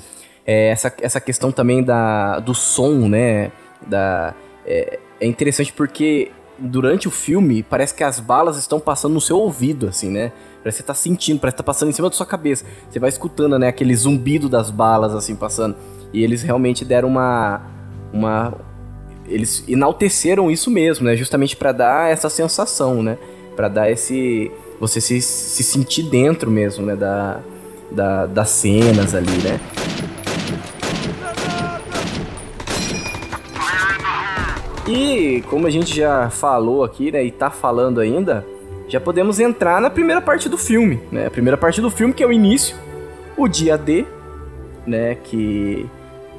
[0.52, 3.52] É, essa, essa questão também da, do som, né?
[3.86, 4.34] Da,
[4.66, 9.38] é, é interessante porque durante o filme parece que as balas estão passando no seu
[9.38, 10.32] ouvido, assim, né?
[10.64, 12.66] Parece que você tá sentindo, parece que tá passando em cima da sua cabeça.
[12.90, 15.76] Você vai escutando, né, aquele zumbido das balas, assim, passando.
[16.12, 17.62] E eles realmente deram uma.
[18.12, 18.52] uma
[19.28, 21.16] eles enalteceram isso mesmo, né?
[21.16, 23.20] Justamente para dar essa sensação, né?
[23.56, 24.52] Para dar esse.
[24.80, 26.96] Você se, se sentir dentro mesmo, né?
[26.96, 27.40] Da,
[27.92, 29.60] da, das cenas ali, né?
[34.90, 38.44] E como a gente já falou aqui, né, e tá falando ainda,
[38.88, 41.28] já podemos entrar na primeira parte do filme, né?
[41.28, 42.76] A primeira parte do filme que é o início,
[43.38, 44.04] o dia D,
[44.88, 45.86] né, que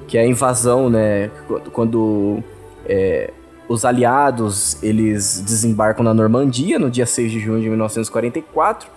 [0.09, 1.31] que é a invasão, né,
[1.73, 2.43] quando-
[2.85, 3.31] é,
[3.69, 8.89] os aliados, eles desembarcam na Normandia no dia 6 de junho de 1944.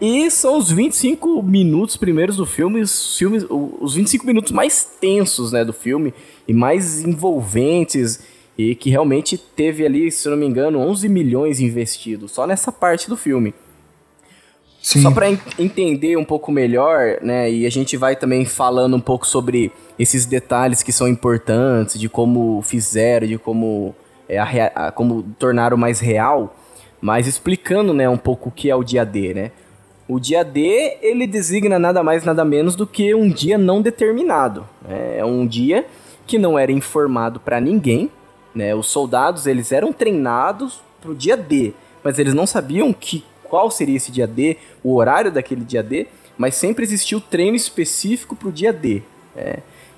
[0.00, 5.50] E são os 25 minutos primeiros do filme, os, filmes, os 25 minutos mais tensos,
[5.50, 6.14] né, do filme
[6.46, 8.20] e mais envolventes
[8.56, 13.08] e que realmente teve ali, se não me engano, 11 milhões investidos só nessa parte
[13.08, 13.54] do filme.
[14.80, 15.00] Sim.
[15.02, 19.24] Só para entender um pouco melhor, né, e a gente vai também falando um pouco
[19.26, 23.94] sobre esses detalhes que são importantes, de como fizeram, de como,
[24.28, 26.56] é, a a- como tornaram mais real,
[27.00, 29.52] mas explicando, né, um pouco o que é o dia D, né.
[30.08, 34.66] O dia D, ele designa nada mais, nada menos do que um dia não determinado.
[34.86, 35.18] né?
[35.18, 35.86] É um dia
[36.26, 38.10] que não era informado para ninguém,
[38.54, 38.74] né?
[38.74, 43.96] Os soldados, eles eram treinados pro dia D, mas eles não sabiam que qual seria
[43.96, 46.06] esse dia D, o horário daquele dia D,
[46.38, 49.02] mas sempre existiu treino específico pro dia D,
[49.36, 49.56] né?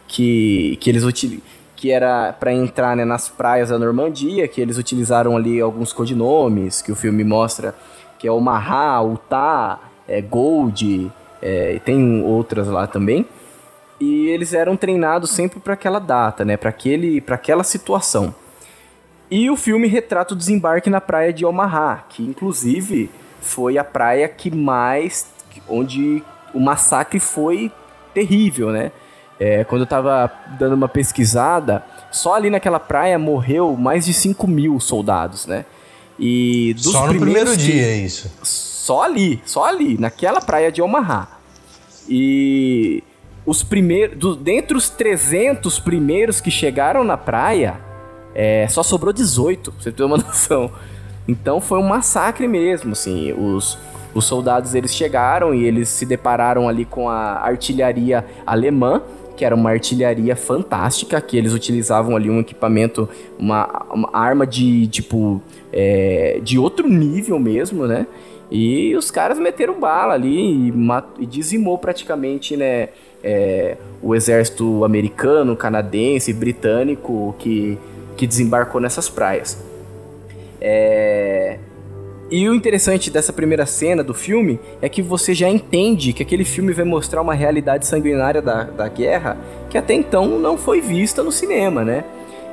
[0.08, 1.42] que, que eles utilizam
[1.84, 6.80] que era para entrar né, nas praias da Normandia, que eles utilizaram ali alguns codinomes
[6.80, 7.74] que o filme mostra,
[8.18, 11.12] que é o Mahá, o Tá, é, Gold,
[11.42, 13.26] é, e tem outras lá também.
[14.00, 18.34] E eles eram treinados sempre para aquela data, né, para aquele, para aquela situação.
[19.30, 23.10] E o filme retrata o desembarque na praia de Omaha, que inclusive
[23.40, 25.26] foi a praia que mais.
[25.68, 27.70] onde o massacre foi
[28.12, 28.92] terrível, né?
[29.40, 34.46] É, quando eu tava dando uma pesquisada, só ali naquela praia morreu mais de 5
[34.46, 35.64] mil soldados, né?
[36.18, 38.30] E dos Só no primeiros primeiro dia é isso.
[38.42, 41.26] só ali, só ali, naquela praia de Omaha.
[42.08, 43.02] E
[43.44, 47.80] os primeiros, do, dentre os 300 primeiros que chegaram na praia,
[48.34, 50.70] é, só sobrou 18, pra você ter uma noção.
[51.26, 53.78] Então foi um massacre mesmo, assim, os,
[54.14, 59.02] os soldados eles chegaram e eles se depararam ali com a artilharia alemã,
[59.36, 64.86] que era uma artilharia fantástica, que eles utilizavam ali um equipamento, uma, uma arma de
[64.88, 65.42] tipo
[65.72, 68.06] é, de outro nível mesmo, né?
[68.50, 70.72] E os caras meteram bala ali e,
[71.18, 72.90] e dizimou praticamente, né?
[73.22, 77.78] É, o exército americano, canadense, britânico que,
[78.16, 79.58] que desembarcou nessas praias.
[80.60, 81.58] É,
[82.30, 86.44] e o interessante dessa primeira cena do filme é que você já entende que aquele
[86.44, 89.36] filme vai mostrar uma realidade sanguinária da, da guerra
[89.68, 92.04] que até então não foi vista no cinema, né?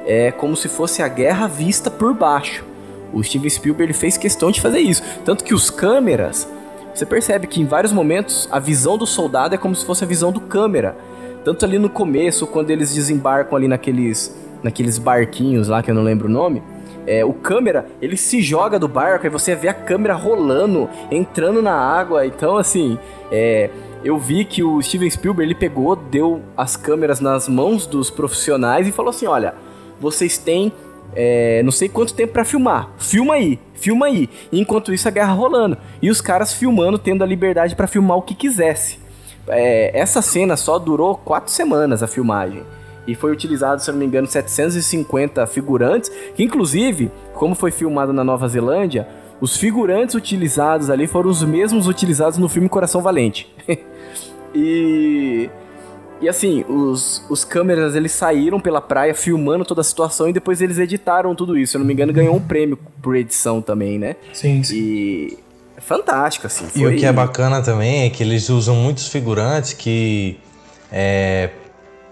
[0.05, 2.65] É como se fosse a guerra vista por baixo.
[3.13, 5.03] O Steven Spielberg ele fez questão de fazer isso.
[5.23, 6.47] Tanto que os câmeras,
[6.93, 10.07] você percebe que em vários momentos a visão do soldado é como se fosse a
[10.07, 10.95] visão do câmera.
[11.43, 16.03] Tanto ali no começo, quando eles desembarcam ali naqueles, naqueles barquinhos lá, que eu não
[16.03, 16.61] lembro o nome,
[17.05, 21.61] é, o câmera, ele se joga do barco e você vê a câmera rolando, entrando
[21.61, 22.25] na água.
[22.25, 22.97] Então, assim,
[23.31, 23.69] é,
[24.03, 28.87] eu vi que o Steven Spielberg ele pegou, deu as câmeras nas mãos dos profissionais
[28.87, 29.55] e falou assim: olha,
[29.99, 30.71] vocês têm
[31.13, 32.89] é, não sei quanto tempo para filmar.
[32.97, 34.29] Filma aí, filma aí.
[34.51, 38.17] E enquanto isso a guerra rolando e os caras filmando, tendo a liberdade para filmar
[38.17, 38.99] o que quisesse.
[39.47, 42.63] É, essa cena só durou quatro semanas a filmagem
[43.07, 48.13] e foi utilizado, se eu não me engano, 750 figurantes, que inclusive, como foi filmado
[48.13, 49.07] na Nova Zelândia,
[49.39, 53.51] os figurantes utilizados ali foram os mesmos utilizados no filme Coração Valente.
[54.53, 55.49] e
[56.21, 60.61] e assim, os, os câmeras eles saíram pela praia filmando toda a situação e depois
[60.61, 61.71] eles editaram tudo isso.
[61.71, 64.15] Se eu não me engano, ganhou um prêmio por edição também, né?
[64.31, 64.75] Sim, sim.
[64.75, 65.37] E
[65.75, 66.67] é fantástico, assim.
[66.67, 66.93] Foi...
[66.93, 70.37] E o que é bacana também é que eles usam muitos figurantes que
[70.91, 71.49] é,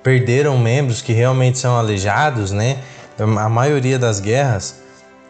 [0.03, 2.77] perderam membros que realmente são aleijados, né?
[3.17, 4.79] A maioria das guerras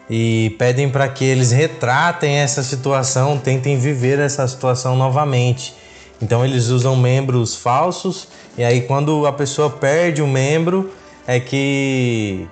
[0.08, 5.74] e pedem para que eles retratem essa situação, tentem viver essa situação novamente.
[6.20, 8.28] Então eles usam membros falsos
[8.58, 10.92] e aí quando a pessoa perde o um membro
[11.26, 12.48] é que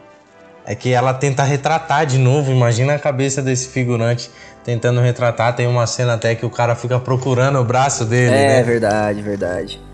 [0.65, 2.53] é que ela tenta retratar de novo.
[2.53, 4.31] Imagina a cabeça desse figurante
[4.63, 5.57] tentando retratar.
[5.57, 8.35] Tem uma cena até que o cara fica procurando o braço dele.
[8.35, 8.63] É né?
[8.63, 9.88] verdade, verdade.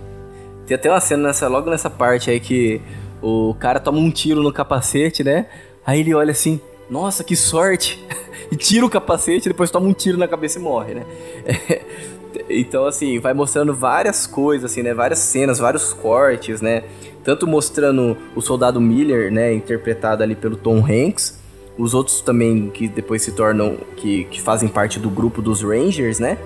[0.67, 2.81] Tem até uma cena nessa, logo nessa parte aí que
[3.23, 5.47] o cara toma um tiro no capacete, né?
[5.87, 8.05] Aí ele olha assim, nossa, que sorte!
[8.51, 11.07] e tira o capacete, depois toma um tiro na cabeça e morre, né?
[12.49, 14.95] então, assim, vai mostrando várias coisas, assim, né?
[14.95, 16.85] Várias cenas, vários cortes, né?
[17.23, 19.53] Tanto mostrando o soldado Miller, né?
[19.53, 21.43] Interpretado ali pelo Tom Hanks.
[21.77, 23.79] Os outros também que depois se tornam...
[23.97, 26.39] Que, que fazem parte do grupo dos Rangers, né?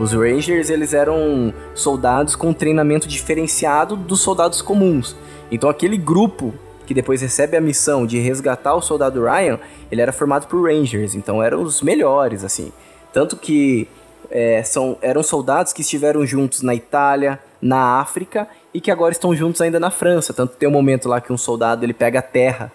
[0.00, 5.14] Os Rangers, eles eram soldados com treinamento diferenciado dos soldados comuns.
[5.52, 6.54] Então aquele grupo
[6.86, 9.60] que depois recebe a missão de resgatar o soldado Ryan,
[9.92, 12.72] ele era formado por Rangers, então eram os melhores, assim.
[13.12, 13.86] Tanto que
[14.30, 19.36] é, são, eram soldados que estiveram juntos na Itália, na África e que agora estão
[19.36, 20.32] juntos ainda na França.
[20.32, 22.72] Tanto tem um momento lá que um soldado ele pega a terra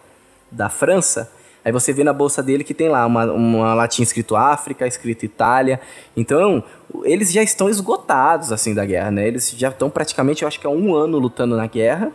[0.52, 1.32] da França
[1.66, 5.26] Aí você vê na bolsa dele que tem lá uma, uma latinha escrito África, escrito
[5.26, 5.82] Itália.
[6.16, 6.64] Então,
[7.04, 9.28] eles já estão esgotados, assim, da guerra, né?
[9.28, 12.12] Eles já estão praticamente, eu acho que há um ano lutando na guerra.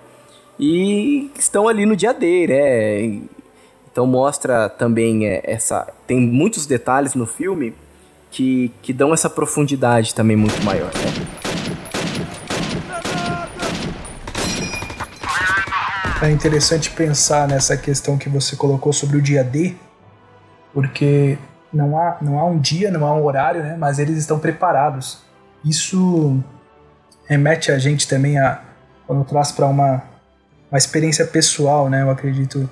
[0.58, 3.22] E estão ali no dia D, né?
[3.90, 5.88] Então mostra também é, essa...
[6.06, 7.74] Tem muitos detalhes no filme
[8.30, 11.40] que, que dão essa profundidade também muito maior, né?
[16.22, 19.74] É interessante pensar nessa questão que você colocou sobre o dia D,
[20.74, 21.38] porque
[21.72, 23.76] não há, não há um dia, não há um horário, né?
[23.78, 25.22] Mas eles estão preparados.
[25.64, 26.42] Isso
[27.26, 28.60] remete a gente também a
[29.06, 30.02] quando traz para uma,
[30.70, 32.02] uma experiência pessoal, né?
[32.02, 32.68] Eu acredito.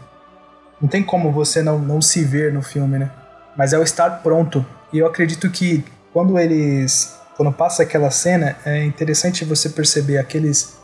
[0.81, 3.11] Não tem como você não, não se ver no filme, né?
[3.57, 4.65] Mas é o estar pronto.
[4.93, 7.17] E eu acredito que quando eles.
[7.37, 10.77] Quando passa aquela cena, é interessante você perceber aqueles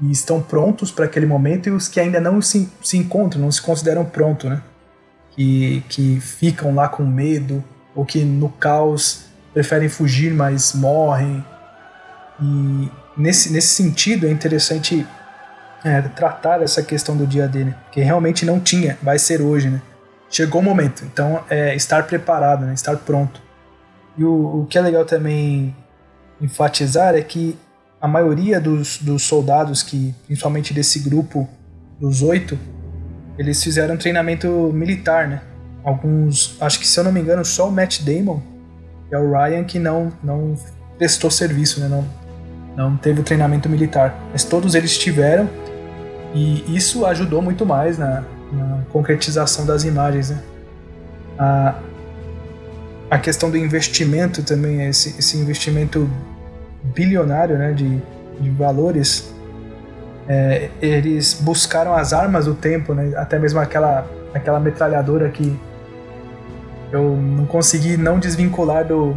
[0.00, 3.52] e estão prontos para aquele momento e os que ainda não se, se encontram, não
[3.52, 4.62] se consideram prontos, né?
[5.36, 7.62] Que, que ficam lá com medo
[7.94, 11.44] ou que no caos preferem fugir, mas morrem.
[12.40, 15.06] E nesse, nesse sentido é interessante
[15.84, 19.80] é, tratar essa questão do dia dele, que realmente não tinha, vai ser hoje, né?
[20.28, 22.74] Chegou o momento, então é estar preparado, né?
[22.74, 23.40] estar pronto.
[24.18, 25.74] E o, o que é legal também
[26.40, 27.56] enfatizar é que
[28.00, 31.48] a maioria dos, dos soldados que, principalmente desse grupo
[32.00, 32.58] dos oito,
[33.38, 35.42] eles fizeram treinamento militar, né?
[35.84, 38.40] Alguns, acho que se eu não me engano, só o Matt Damon
[39.10, 40.56] e é o Ryan que não, não
[40.98, 41.88] prestou serviço, né?
[41.88, 42.04] Não,
[42.76, 44.18] não teve o treinamento militar.
[44.32, 45.48] Mas todos eles tiveram
[46.34, 50.42] e isso ajudou muito mais na, na concretização das imagens, né?
[51.38, 51.80] A,
[53.10, 56.10] a questão do investimento também, esse, esse investimento
[56.82, 58.00] bilionário né, de,
[58.40, 59.32] de valores
[60.28, 63.12] é, eles buscaram as armas do tempo, né?
[63.16, 65.56] Até mesmo aquela, aquela metralhadora que
[66.92, 69.16] eu não consegui não desvincular do.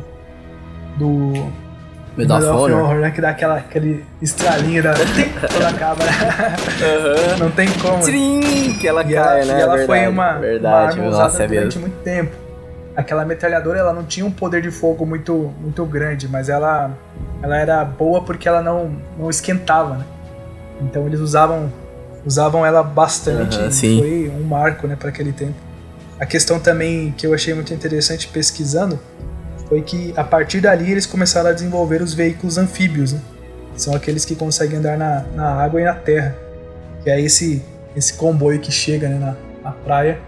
[0.97, 1.33] do.
[2.17, 2.95] Medal of Honor.
[2.95, 3.11] né?
[3.11, 4.93] Que dá aquela, aquele estralinho da.
[4.93, 6.11] quando acaba, né?
[6.83, 7.37] Aham.
[7.39, 8.03] Não tem como.
[8.03, 9.59] Trim, que ela E cai, ela, né?
[9.59, 11.81] e ela verdade, foi uma, verdade, uma arma usada é durante mesmo.
[11.81, 12.35] muito tempo.
[12.95, 16.91] Aquela metralhadora ela não tinha um poder de fogo muito, muito grande, mas ela,
[17.41, 20.03] ela era boa porque ela não, não esquentava, né?
[20.81, 21.71] Então eles usavam,
[22.25, 23.73] usavam ela bastante.
[23.73, 23.99] Sim.
[23.99, 25.55] Foi um marco né, para aquele tempo.
[26.19, 28.99] A questão também que eu achei muito interessante pesquisando
[29.67, 33.21] foi que a partir dali eles começaram a desenvolver os veículos anfíbios, né?
[33.77, 36.35] São aqueles que conseguem andar na, na água e na terra.
[37.03, 37.63] Que é esse,
[37.95, 40.19] esse comboio que chega né, na, na praia.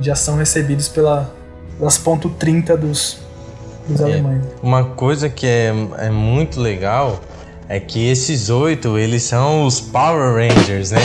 [0.00, 1.32] Já são recebidos pela,
[1.78, 3.20] pelas ponto 30 dos,
[3.88, 4.04] dos É.
[4.04, 4.44] alemães.
[4.62, 7.20] Uma coisa que é, é muito legal
[7.70, 11.00] é que esses oito, eles são os Power Rangers, né?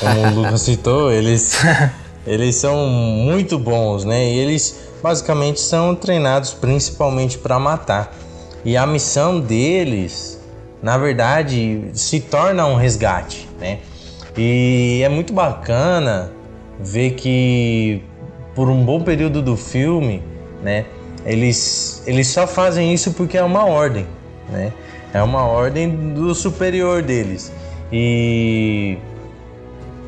[0.00, 1.62] Como o Lucas citou, eles,
[2.26, 4.28] eles são muito bons, né?
[4.28, 8.12] E eles basicamente são treinados principalmente para matar.
[8.64, 10.40] E a missão deles,
[10.82, 13.78] na verdade, se torna um resgate, né?
[14.36, 16.32] E é muito bacana
[16.80, 18.02] ver que
[18.56, 20.20] por um bom período do filme,
[20.64, 20.84] né,
[21.24, 24.04] eles, eles só fazem isso porque é uma ordem,
[24.50, 24.72] né?
[25.12, 27.52] É uma ordem do superior deles.
[27.92, 28.96] E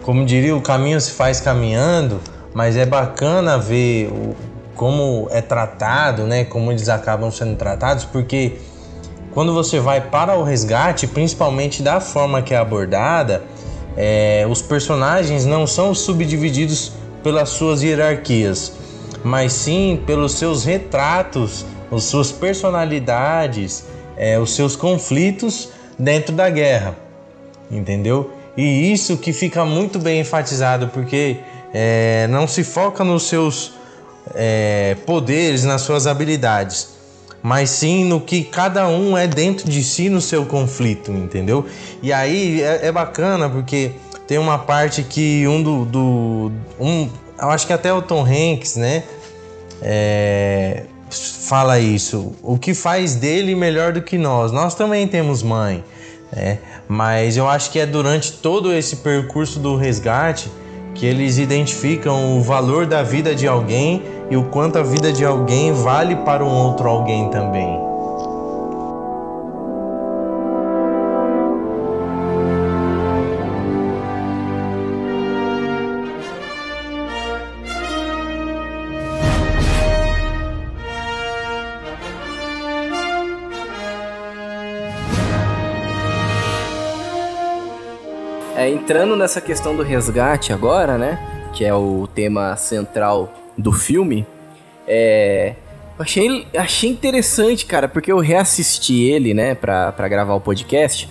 [0.03, 2.21] como diria, o caminho se faz caminhando,
[2.53, 4.35] mas é bacana ver o,
[4.75, 6.45] como é tratado, né?
[6.45, 8.59] Como eles acabam sendo tratados, porque
[9.33, 13.43] quando você vai para o resgate, principalmente da forma que é abordada,
[13.97, 16.93] é, os personagens não são subdivididos
[17.23, 18.73] pelas suas hierarquias,
[19.25, 23.85] mas sim pelos seus retratos, as suas personalidades,
[24.17, 26.97] é, os seus conflitos dentro da guerra,
[27.71, 28.31] entendeu?
[28.57, 31.39] E isso que fica muito bem enfatizado, porque
[31.73, 33.73] é, não se foca nos seus
[34.35, 36.91] é, poderes, nas suas habilidades,
[37.43, 41.67] mas sim no que cada um é dentro de si no seu conflito, entendeu?
[42.03, 43.93] E aí é, é bacana porque
[44.27, 47.09] tem uma parte que um do, do um,
[47.41, 49.03] eu acho que até o Tom Hanks, né,
[49.83, 52.33] é, fala isso.
[52.43, 54.53] O que faz dele melhor do que nós?
[54.53, 55.85] Nós também temos mãe,
[56.33, 56.59] né?
[56.89, 60.51] Mas eu acho que é durante todo esse percurso do resgate
[60.95, 65.25] que eles identificam o valor da vida de alguém e o quanto a vida de
[65.25, 67.84] alguém vale para um outro alguém também.
[88.85, 91.19] Entrando nessa questão do resgate agora, né?
[91.55, 94.27] Que é o tema central do filme.
[94.87, 95.55] É.
[95.99, 101.09] Achei, achei interessante, cara, porque eu reassisti ele, né, pra, pra gravar o podcast.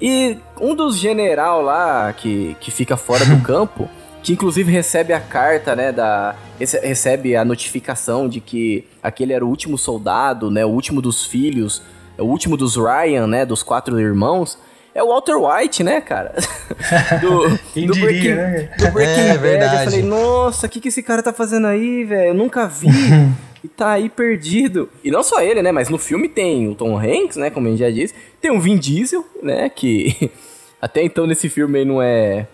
[0.00, 3.86] E um dos general lá que, que fica fora do campo,
[4.22, 9.44] que inclusive recebe a carta, né, da rece- recebe a notificação de que aquele era
[9.44, 11.82] o último soldado, né, o último dos filhos,
[12.16, 14.56] o último dos Ryan, né, dos quatro irmãos,
[14.94, 16.34] é o Walter White, né, cara?
[17.20, 18.70] do, Quem do diria, Breaking, né?
[18.78, 19.34] do Breaking É, Bad.
[19.36, 19.84] Eu verdade.
[19.84, 22.28] falei, nossa, o que, que esse cara tá fazendo aí, velho?
[22.30, 22.88] Eu nunca vi.
[23.62, 24.88] e tá aí perdido.
[25.04, 25.70] E não só ele, né?
[25.72, 27.50] Mas no filme tem o Tom Hanks, né?
[27.50, 28.14] Como a gente já disse.
[28.40, 29.68] Tem o Vin Diesel, né?
[29.68, 30.30] Que
[30.80, 32.46] até então nesse filme aí não é.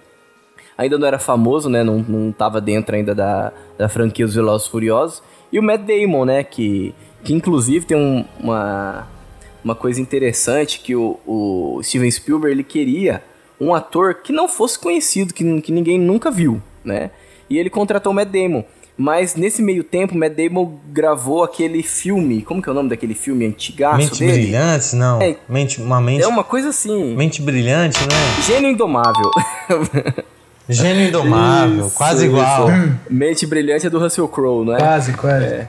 [0.77, 1.85] Ainda não era famoso, né?
[1.85, 5.23] Não, não tava dentro ainda da, da franquia Os Velozes Furiosos.
[5.53, 6.43] E o Matt Damon, né?
[6.43, 9.07] Que, que inclusive tem um- uma,
[9.65, 13.23] uma coisa interessante que o, o Steven Spielberg ele queria
[13.61, 17.11] um ator que não fosse conhecido, que, que ninguém nunca viu, né?
[17.49, 18.65] E ele contratou o Matt Damon.
[18.97, 22.43] Mas nesse meio tempo, o Matt Damon gravou aquele filme.
[22.43, 24.33] Como que é o nome daquele filme antigaço mente dele?
[24.33, 25.21] brilhante, não.
[25.21, 25.37] É.
[25.49, 27.15] mente, uma mente, É uma coisa assim.
[27.17, 28.43] mente brilhante, né?
[28.47, 29.31] Gênio Indomável.
[30.69, 32.71] Gênio indomável, Isso, quase igual.
[32.71, 32.99] isso.
[33.11, 34.79] Mente Brilhante é do Russell Crowe, não é?
[34.79, 35.45] Quase, quase.
[35.45, 35.69] É,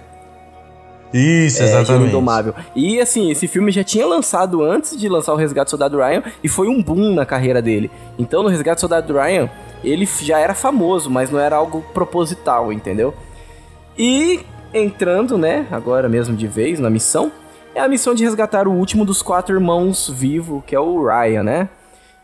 [1.13, 2.09] Gênio exatamente.
[2.09, 2.53] Indomável.
[2.75, 6.23] E assim, esse filme já tinha lançado antes de lançar o Resgate do Soldado Ryan
[6.43, 7.89] e foi um boom na carreira dele.
[8.17, 9.49] Então no Resgate do Soldado Ryan,
[9.83, 13.13] ele já era famoso, mas não era algo proposital, entendeu?
[13.97, 14.41] E
[14.73, 17.31] entrando, né, agora mesmo de vez na missão,
[17.73, 21.43] é a missão de resgatar o último dos quatro irmãos vivo, que é o Ryan,
[21.43, 21.69] né?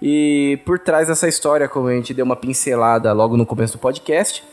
[0.02, 3.80] E por trás dessa história, como a gente deu uma pincelada logo no começo do
[3.80, 4.44] podcast,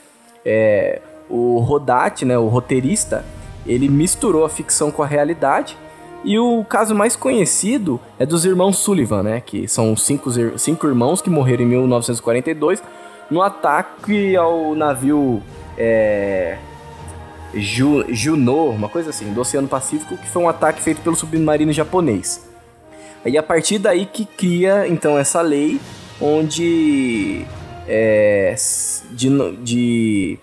[0.45, 3.24] é, o Rodat, né, o roteirista,
[3.69, 5.77] ele misturou a ficção com a realidade,
[6.25, 9.41] E o caso mais conhecido é dos irmãos Sullivan, né?
[9.41, 12.83] Que são cinco, cinco irmãos que morreram em 1942
[13.31, 15.41] no ataque ao navio
[15.77, 16.59] é,
[17.55, 21.73] Ju, Juno, uma coisa assim, do Oceano Pacífico, que foi um ataque feito pelo submarino
[21.73, 22.47] japonês.
[23.25, 25.81] E a partir daí que cria então essa lei
[26.21, 27.45] onde
[27.87, 28.55] é,
[29.11, 30.39] de, de,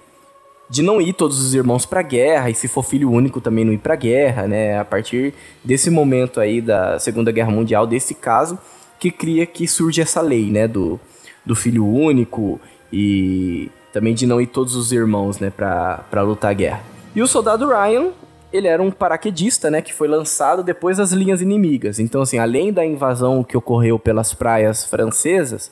[0.69, 3.73] de não ir todos os irmãos para guerra e se for filho único também não
[3.73, 4.79] ir para guerra, né?
[4.79, 8.57] A partir desse momento aí da Segunda Guerra Mundial, desse caso,
[8.99, 10.67] que cria que surge essa lei, né?
[10.67, 10.99] Do,
[11.45, 12.59] do filho único
[12.91, 15.51] e também de não ir todos os irmãos, né?
[15.51, 16.83] Para lutar a guerra.
[17.15, 18.11] E o soldado Ryan,
[18.51, 21.97] ele era um paraquedista, né, que foi lançado depois das linhas inimigas.
[21.97, 25.71] Então, assim, além da invasão que ocorreu pelas praias francesas,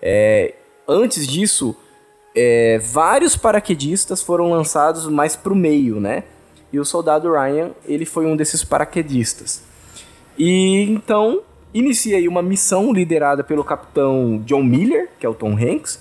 [0.00, 0.54] é,
[0.86, 1.76] antes disso,
[2.34, 6.24] é, vários paraquedistas foram lançados mais para o meio, né?
[6.72, 9.62] E o soldado Ryan, ele foi um desses paraquedistas.
[10.38, 15.52] E então inicia aí uma missão liderada pelo capitão John Miller, que é o Tom
[15.52, 16.00] Hanks,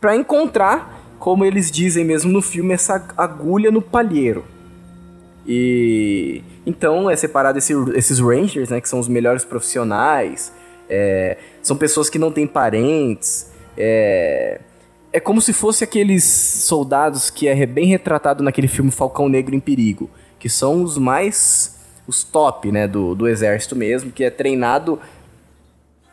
[0.00, 4.44] para encontrar, como eles dizem mesmo no filme, essa agulha no palheiro.
[5.46, 10.52] E então é separado esse, esses Rangers, né, que são os melhores profissionais,
[10.88, 14.60] é, são pessoas que não têm parentes, é,
[15.12, 19.60] é como se fosse aqueles soldados que é bem retratado naquele filme Falcão Negro em
[19.60, 24.98] Perigo, que são os mais os top, né, do, do exército mesmo, que é treinado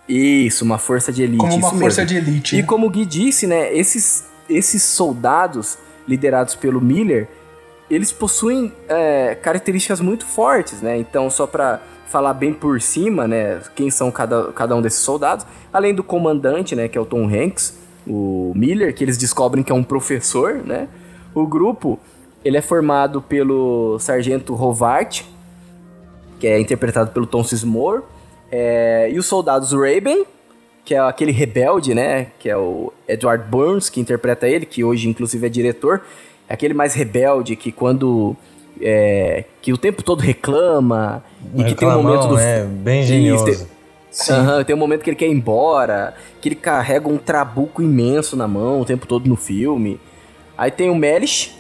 [0.08, 1.40] isso, uma força de elite.
[1.40, 2.06] Como uma força mesmo.
[2.06, 2.56] de elite.
[2.56, 2.68] E né?
[2.68, 5.78] como o Gui disse, né, esses, esses soldados
[6.08, 7.28] liderados pelo Miller,
[7.90, 10.98] eles possuem é, características muito fortes, né?
[10.98, 15.46] Então, só para falar bem por cima, né, quem são cada, cada um desses soldados,
[15.74, 19.72] além do comandante, né, que é o Tom Hanks, o Miller, que eles descobrem que
[19.72, 20.88] é um professor, né?
[21.34, 22.00] O grupo,
[22.44, 25.24] ele é formado pelo sargento Rovart,
[26.40, 28.02] que é interpretado pelo Tom Sismore,
[28.52, 30.26] é, e os soldados Raven,
[30.84, 35.10] que é aquele rebelde, né, que é o Edward Burns, que interpreta ele, que hoje
[35.10, 36.04] inclusive é diretor,
[36.48, 38.36] é aquele mais rebelde que quando.
[38.82, 41.24] É, que o tempo todo reclama
[41.56, 42.38] e que tem um momento do.
[42.38, 43.68] É, bem genioso.
[44.30, 48.36] Uhum, tem um momento que ele quer ir embora, que ele carrega um trabuco imenso
[48.36, 50.00] na mão o tempo todo no filme.
[50.58, 51.54] Aí tem o Melish,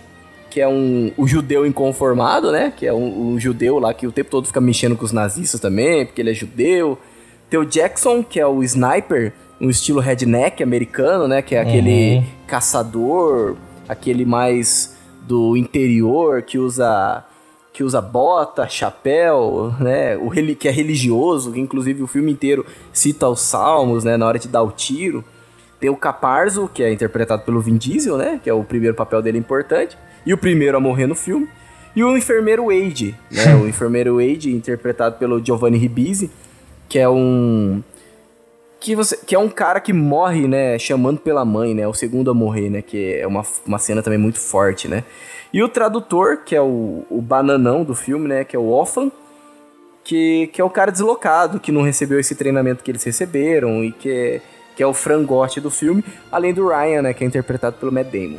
[0.49, 2.73] que é um o judeu inconformado, né?
[2.75, 5.59] Que é um, um, judeu lá que o tempo todo fica mexendo com os nazistas
[5.59, 6.97] também, porque ele é judeu.
[7.49, 11.41] Tem o Jackson, que é o sniper, um estilo redneck americano, né?
[11.41, 12.25] Que é aquele uhum.
[12.47, 17.23] caçador aquele mais do interior que usa
[17.75, 20.15] que usa bota, chapéu, né?
[20.15, 24.39] O que é religioso, que inclusive o filme inteiro cita os salmos, né, na hora
[24.39, 25.25] de dar o tiro.
[25.77, 29.21] Tem o Caparzo, que é interpretado pelo Vin Diesel, né, que é o primeiro papel
[29.21, 31.49] dele importante, e o primeiro a morrer no filme.
[31.93, 36.31] E o enfermeiro Wade, né, o enfermeiro Wade, interpretado pelo Giovanni Ribisi,
[36.87, 37.83] que é um
[38.85, 42.29] que, você, que é um cara que morre, né, chamando pela mãe, né, o segundo
[42.29, 45.03] a morrer, né, que é uma, uma cena também muito forte, né.
[45.51, 49.11] E o tradutor, que é o, o bananão do filme, né, que é o Orphan,
[50.03, 53.91] que, que é o cara deslocado, que não recebeu esse treinamento que eles receberam e
[53.91, 54.41] que é,
[54.75, 58.11] que é o frangote do filme, além do Ryan, né, que é interpretado pelo Matt
[58.11, 58.37] Damon.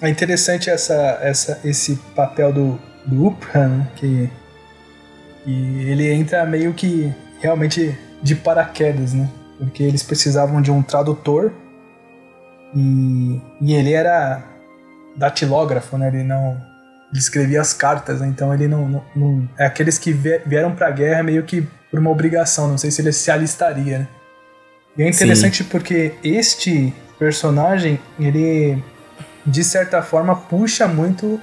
[0.00, 4.28] É interessante essa, essa, esse papel do, do né, que,
[5.44, 9.28] que ele entra meio que realmente de paraquedas, né?
[9.58, 11.52] Porque eles precisavam de um tradutor
[12.74, 14.42] e, e ele era
[15.16, 16.08] datilógrafo, né?
[16.08, 16.60] Ele não
[17.12, 18.26] ele escrevia as cartas, né?
[18.26, 21.60] então ele não, não, não, é aqueles que vieram para a guerra meio que
[21.90, 22.66] por uma obrigação.
[22.68, 23.98] Não sei se ele se alistaria.
[23.98, 24.08] Né?
[24.96, 25.68] E é interessante Sim.
[25.68, 28.82] porque este personagem ele
[29.44, 31.38] de certa forma puxa muito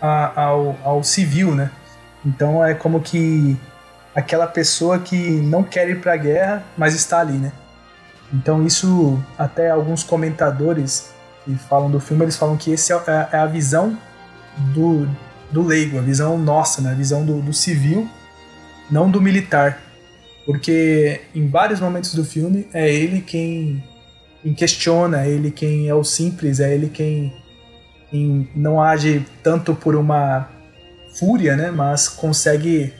[0.00, 1.70] a, ao, ao civil, né?
[2.24, 3.58] Então é como que
[4.14, 7.52] aquela pessoa que não quer ir para a guerra, mas está ali, né?
[8.32, 11.10] Então isso até alguns comentadores
[11.44, 13.96] que falam do filme, eles falam que esse é, é, é a visão
[14.74, 15.08] do,
[15.50, 16.90] do leigo, a visão nossa, né?
[16.90, 18.08] a visão do, do civil,
[18.90, 19.80] não do militar.
[20.44, 23.82] Porque em vários momentos do filme é ele quem,
[24.42, 27.32] quem questiona, é ele quem é o simples, é ele quem,
[28.10, 30.48] quem não age tanto por uma
[31.18, 31.70] fúria, né?
[31.70, 32.94] mas consegue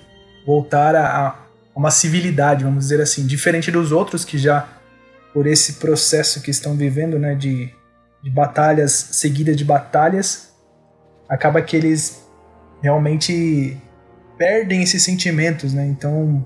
[0.50, 1.46] voltar a,
[1.76, 4.66] uma civilidade, vamos dizer assim, diferente dos outros que já
[5.32, 7.72] por esse processo que estão vivendo, né, de,
[8.20, 10.52] de batalhas seguidas de batalhas,
[11.28, 12.26] acaba que eles
[12.82, 13.76] realmente
[14.36, 15.86] perdem esses sentimentos, né?
[15.86, 16.44] Então,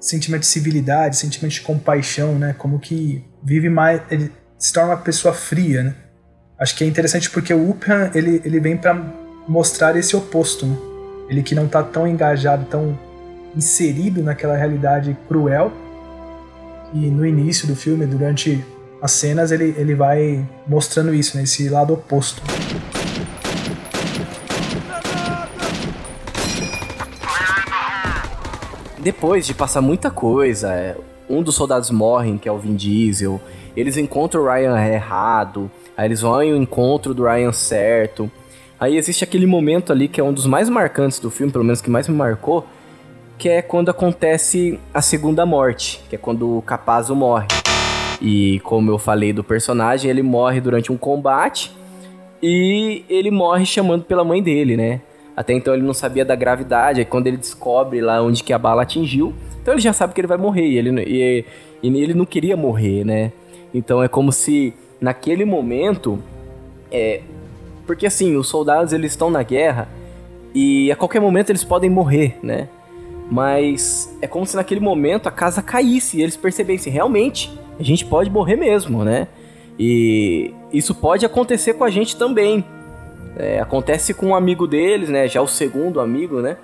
[0.00, 2.54] sentimento de civilidade, sentimento de compaixão, né?
[2.56, 5.94] Como que vive mais, ele se torna uma pessoa fria, né?
[6.56, 8.94] Acho que é interessante porque o Uphan, ele, ele vem para
[9.48, 10.76] mostrar esse oposto, né?
[11.28, 13.07] Ele que não tá tão engajado, tão
[13.58, 15.72] inserido naquela realidade cruel.
[16.94, 18.64] E no início do filme, durante
[19.02, 22.40] as cenas, ele, ele vai mostrando isso, né, lado oposto.
[28.98, 30.96] Depois de passar muita coisa, é,
[31.28, 33.40] um dos soldados morre, que é o Vin Diesel,
[33.76, 38.30] eles encontram o Ryan errado, aí eles vão ao encontro do Ryan certo.
[38.78, 41.80] Aí existe aquele momento ali que é um dos mais marcantes do filme, pelo menos
[41.80, 42.66] que mais me marcou,
[43.38, 47.46] que é quando acontece a segunda morte, que é quando o Capazzo morre.
[48.20, 51.70] E como eu falei do personagem, ele morre durante um combate
[52.42, 55.00] e ele morre chamando pela mãe dele, né?
[55.36, 58.58] Até então ele não sabia da gravidade, aí quando ele descobre lá onde que a
[58.58, 59.32] bala atingiu,
[59.62, 61.44] então ele já sabe que ele vai morrer, e ele, e,
[61.80, 63.30] e ele não queria morrer, né?
[63.72, 66.18] Então é como se naquele momento,
[66.90, 67.20] é,
[67.86, 69.88] porque assim, os soldados eles estão na guerra
[70.52, 72.68] e a qualquer momento eles podem morrer, né?
[73.30, 78.04] Mas é como se naquele momento a casa caísse e eles percebessem, realmente, a gente
[78.04, 79.28] pode morrer mesmo, né?
[79.78, 82.64] E isso pode acontecer com a gente também.
[83.36, 85.28] É, acontece com um amigo deles, né?
[85.28, 86.56] Já o segundo amigo, né?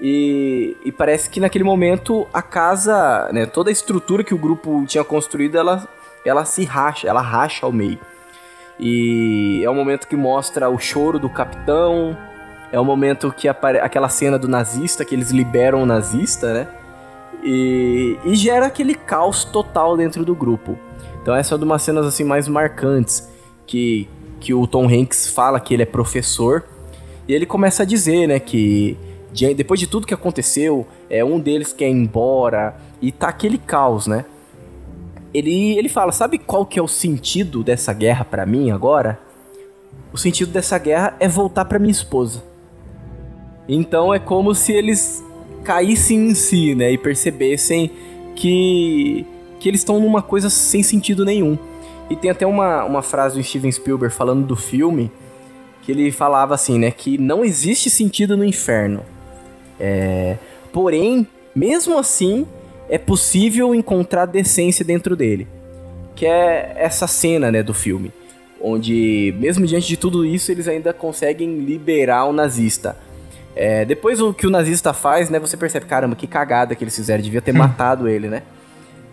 [0.00, 3.46] E, e, parece que naquele momento a casa, né?
[3.46, 5.88] Toda a estrutura que o grupo tinha construído, ela,
[6.24, 7.98] ela se racha, ela racha ao meio.
[8.78, 12.16] E é o momento que mostra o choro do capitão,
[12.72, 16.68] é o momento que aquela cena do nazista, que eles liberam o nazista, né?
[17.44, 20.78] E, e gera aquele caos total dentro do grupo.
[21.20, 23.28] Então essa é uma das cenas assim mais marcantes
[23.66, 24.08] que,
[24.40, 26.64] que o Tom Hanks fala que ele é professor
[27.28, 28.96] e ele começa a dizer, né, que
[29.32, 33.58] de, depois de tudo que aconteceu, é um deles quer ir embora e tá aquele
[33.58, 34.24] caos, né?
[35.34, 39.18] Ele, ele fala, sabe qual que é o sentido dessa guerra para mim agora?
[40.12, 42.51] O sentido dessa guerra é voltar para minha esposa.
[43.68, 45.24] Então é como se eles
[45.62, 46.92] caíssem em si, né?
[46.92, 47.90] E percebessem
[48.34, 49.24] que,
[49.60, 51.56] que eles estão numa coisa sem sentido nenhum.
[52.10, 55.10] E tem até uma, uma frase do Steven Spielberg falando do filme,
[55.82, 56.90] que ele falava assim, né?
[56.90, 59.02] Que não existe sentido no inferno.
[59.78, 60.36] É,
[60.72, 62.46] porém, mesmo assim,
[62.88, 65.46] é possível encontrar decência dentro dele.
[66.14, 68.12] Que é essa cena, né, do filme.
[68.60, 72.96] Onde, mesmo diante de tudo isso, eles ainda conseguem liberar o nazista
[73.54, 76.94] é, depois o que o nazista faz, né, você percebe, caramba, que cagada que eles
[76.94, 77.58] fizeram, devia ter hum.
[77.58, 78.42] matado ele, né?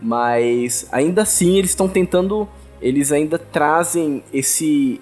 [0.01, 2.47] Mas ainda assim eles estão tentando,
[2.81, 5.01] eles ainda trazem esse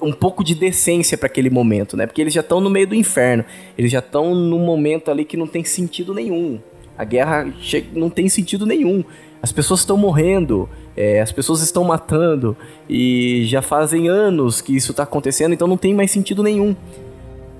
[0.00, 2.06] um pouco de decência para aquele momento, né?
[2.06, 3.44] Porque eles já estão no meio do inferno,
[3.76, 6.60] eles já estão num momento ali que não tem sentido nenhum.
[6.98, 7.50] A guerra
[7.94, 9.04] não tem sentido nenhum.
[9.42, 12.56] As pessoas estão morrendo, é, as pessoas estão matando
[12.88, 16.74] e já fazem anos que isso está acontecendo, então não tem mais sentido nenhum.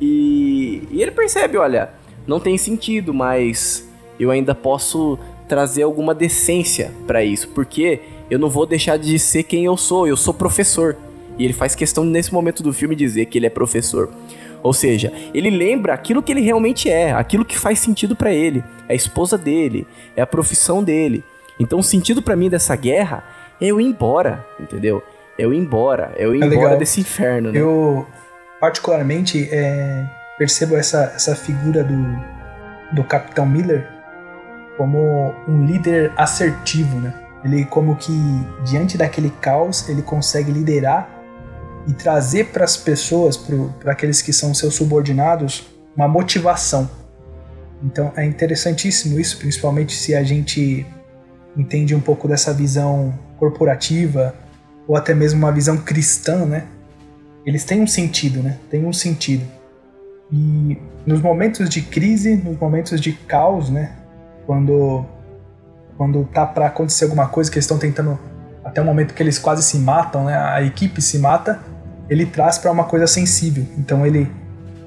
[0.01, 1.91] E, e ele percebe, olha,
[2.27, 3.89] não tem sentido, mas
[4.19, 5.19] eu ainda posso
[5.49, 10.07] trazer alguma decência para isso, porque eu não vou deixar de ser quem eu sou,
[10.07, 10.97] eu sou professor.
[11.39, 14.11] E ele faz questão nesse momento do filme dizer que ele é professor.
[14.63, 18.65] Ou seja, ele lembra aquilo que ele realmente é, aquilo que faz sentido para ele,
[18.89, 19.87] é a esposa dele,
[20.17, 21.23] é a profissão dele.
[21.61, 23.23] Então o sentido para mim dessa guerra
[23.61, 25.03] é eu ir embora, entendeu?
[25.39, 26.79] É eu ir embora, é eu ir é embora legal.
[26.79, 27.61] desse inferno, né?
[27.61, 28.07] Eu
[28.67, 30.05] particularmente é,
[30.37, 32.19] percebo essa, essa figura do,
[32.93, 33.87] do Capitão Miller
[34.77, 37.15] como um líder assertivo, né?
[37.45, 38.13] Ele como que
[38.65, 41.09] diante daquele caos ele consegue liderar
[41.87, 46.91] e trazer para as pessoas, para aqueles que são seus subordinados, uma motivação.
[47.85, 50.85] Então é interessantíssimo isso, principalmente se a gente
[51.57, 54.35] entende um pouco dessa visão corporativa
[54.89, 56.67] ou até mesmo uma visão cristã, né?
[57.47, 58.59] Eles têm um sentido, né?
[58.69, 59.45] Tem um sentido.
[60.33, 60.77] E
[61.07, 63.93] nos momentos de crise, nos momentos de caos, né?
[64.45, 65.07] Quando
[65.97, 68.19] quando tá para acontecer alguma coisa que eles estão tentando
[68.63, 70.37] até o momento que eles quase se matam, né?
[70.37, 71.61] A equipe se mata,
[72.11, 73.65] ele traz para uma coisa sensível.
[73.79, 74.29] Então ele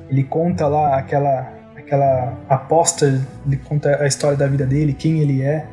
[0.09, 5.41] ele conta lá aquela aquela aposta, ele conta a história da vida dele, quem ele
[5.41, 5.65] é.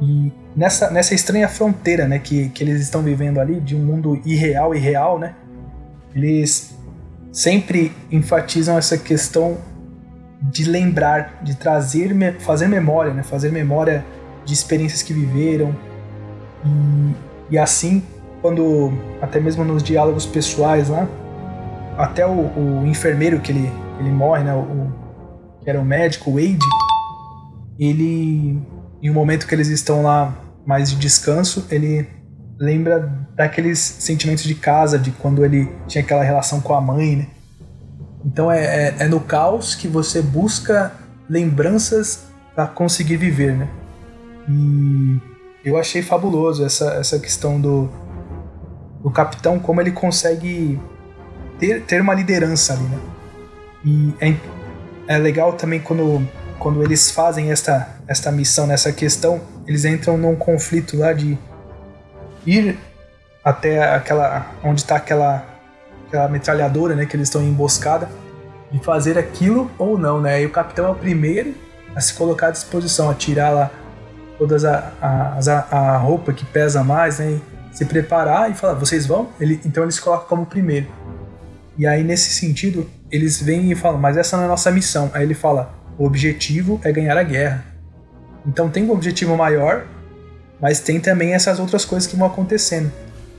[0.00, 4.20] E nessa, nessa estranha fronteira, né, que, que eles estão vivendo ali, de um mundo
[4.24, 5.34] irreal e real, né,
[6.14, 6.76] eles
[7.32, 9.58] sempre enfatizam essa questão
[10.40, 13.22] de lembrar, de trazer, fazer memória, né?
[13.22, 14.04] fazer memória
[14.44, 15.74] de experiências que viveram.
[16.64, 18.02] E, e assim,
[18.40, 21.08] quando, até mesmo nos diálogos pessoais lá,
[21.96, 24.54] até o, o enfermeiro que ele, ele morre, né?
[24.54, 24.92] O,
[25.62, 26.58] que era o médico, o Wade,
[27.78, 28.62] ele,
[29.02, 30.34] em um momento que eles estão lá
[30.64, 32.08] mais de descanso, ele
[32.58, 37.26] lembra daqueles sentimentos de casa, de quando ele tinha aquela relação com a mãe, né?
[38.24, 40.92] Então é, é, é no caos que você busca
[41.28, 43.68] lembranças para conseguir viver, né?
[44.48, 45.20] E
[45.64, 47.88] eu achei fabuloso essa, essa questão do,
[49.02, 50.80] do capitão, como ele consegue
[51.58, 52.98] ter, ter uma liderança ali, né?
[53.84, 54.34] E é,
[55.14, 56.26] é legal também quando,
[56.58, 61.38] quando eles fazem esta, esta missão, nessa questão, eles entram num conflito lá de
[62.48, 62.78] ir
[63.44, 65.44] até aquela onde está aquela
[66.06, 68.08] aquela metralhadora, né, que eles estão em emboscada,
[68.72, 70.42] de fazer aquilo ou não, né?
[70.42, 71.54] E o capitão é o primeiro
[71.94, 73.70] a se colocar à disposição, a tirar lá
[74.38, 75.38] todas a, a,
[75.70, 77.40] a, roupa que pesa mais, né?
[77.72, 79.28] se preparar e falar, vocês vão?
[79.40, 80.86] Ele, então eles colocam como primeiro.
[81.76, 85.10] E aí, nesse sentido, eles vêm e falam, mas essa não é a nossa missão.
[85.14, 87.64] Aí ele fala, o objetivo é ganhar a guerra.
[88.46, 89.84] Então tem um objetivo maior,
[90.60, 92.92] mas tem também essas outras coisas que vão acontecendo.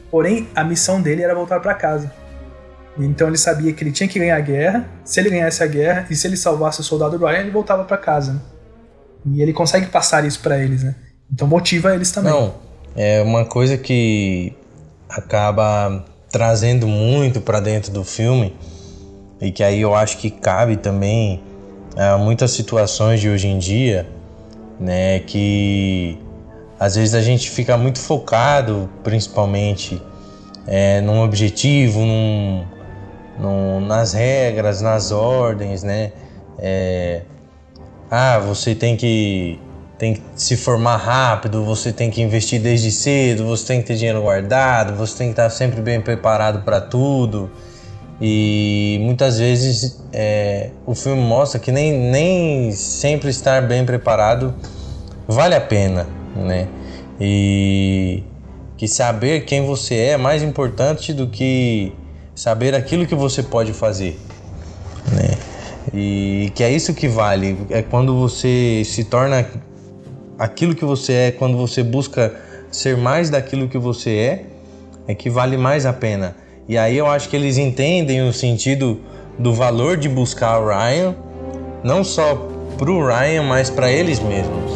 [0.09, 2.11] Porém, a missão dele era voltar para casa.
[2.97, 4.89] Então ele sabia que ele tinha que ganhar a guerra.
[5.05, 7.97] Se ele ganhasse a guerra e se ele salvasse o soldado Ryan, ele voltava para
[7.97, 8.33] casa.
[8.33, 8.39] Né?
[9.33, 10.95] E ele consegue passar isso para eles, né?
[11.31, 12.31] Então motiva eles também.
[12.31, 12.55] Não,
[12.95, 14.53] é uma coisa que
[15.07, 18.55] acaba trazendo muito para dentro do filme
[19.41, 21.41] e que aí eu acho que cabe também
[21.95, 24.07] a muitas situações de hoje em dia,
[24.79, 26.17] né, que
[26.79, 30.01] às vezes a gente fica muito focado, principalmente
[30.65, 32.63] é, num objetivo, num,
[33.37, 36.11] num, nas regras, nas ordens, né?
[36.57, 37.23] É,
[38.09, 39.59] ah, você tem que
[39.97, 43.95] tem que se formar rápido, você tem que investir desde cedo, você tem que ter
[43.95, 47.51] dinheiro guardado, você tem que estar sempre bem preparado para tudo.
[48.21, 54.55] E muitas vezes é, o filme mostra que nem, nem sempre estar bem preparado
[55.27, 56.07] vale a pena,
[56.39, 56.67] né?
[57.19, 58.23] E
[58.77, 61.91] que saber quem você é é mais importante do que
[62.33, 64.17] saber aquilo que você pode fazer,
[65.11, 65.37] né?
[65.93, 69.45] E que é isso que vale, é quando você se torna
[70.37, 72.33] aquilo que você é, quando você busca
[72.71, 74.45] ser mais daquilo que você é,
[75.07, 76.35] é que vale mais a pena.
[76.67, 79.01] E aí eu acho que eles entendem o sentido
[79.37, 81.15] do valor de buscar o Ryan,
[81.83, 82.35] não só
[82.77, 84.71] para o Ryan, mas para eles mesmos.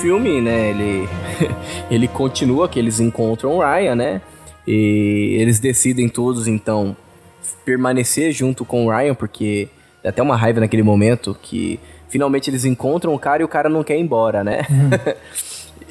[0.00, 1.08] Filme, né, ele,
[1.90, 4.20] ele continua que eles encontram o Ryan, né?
[4.66, 6.96] E eles decidem todos, então,
[7.64, 9.68] permanecer junto com o Ryan, porque
[10.02, 13.68] dá até uma raiva naquele momento que finalmente eles encontram o cara e o cara
[13.68, 14.62] não quer ir embora, né?
[14.70, 15.16] Uhum.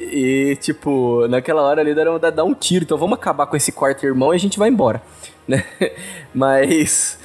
[0.00, 4.06] e, tipo, naquela hora ali dá, dá um tiro, então vamos acabar com esse quarto
[4.06, 5.02] irmão e a gente vai embora,
[5.46, 5.64] né?
[6.34, 7.18] Mas.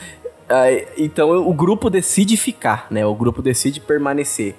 [0.50, 3.06] Aí, então o grupo decide ficar, né?
[3.06, 4.54] O grupo decide permanecer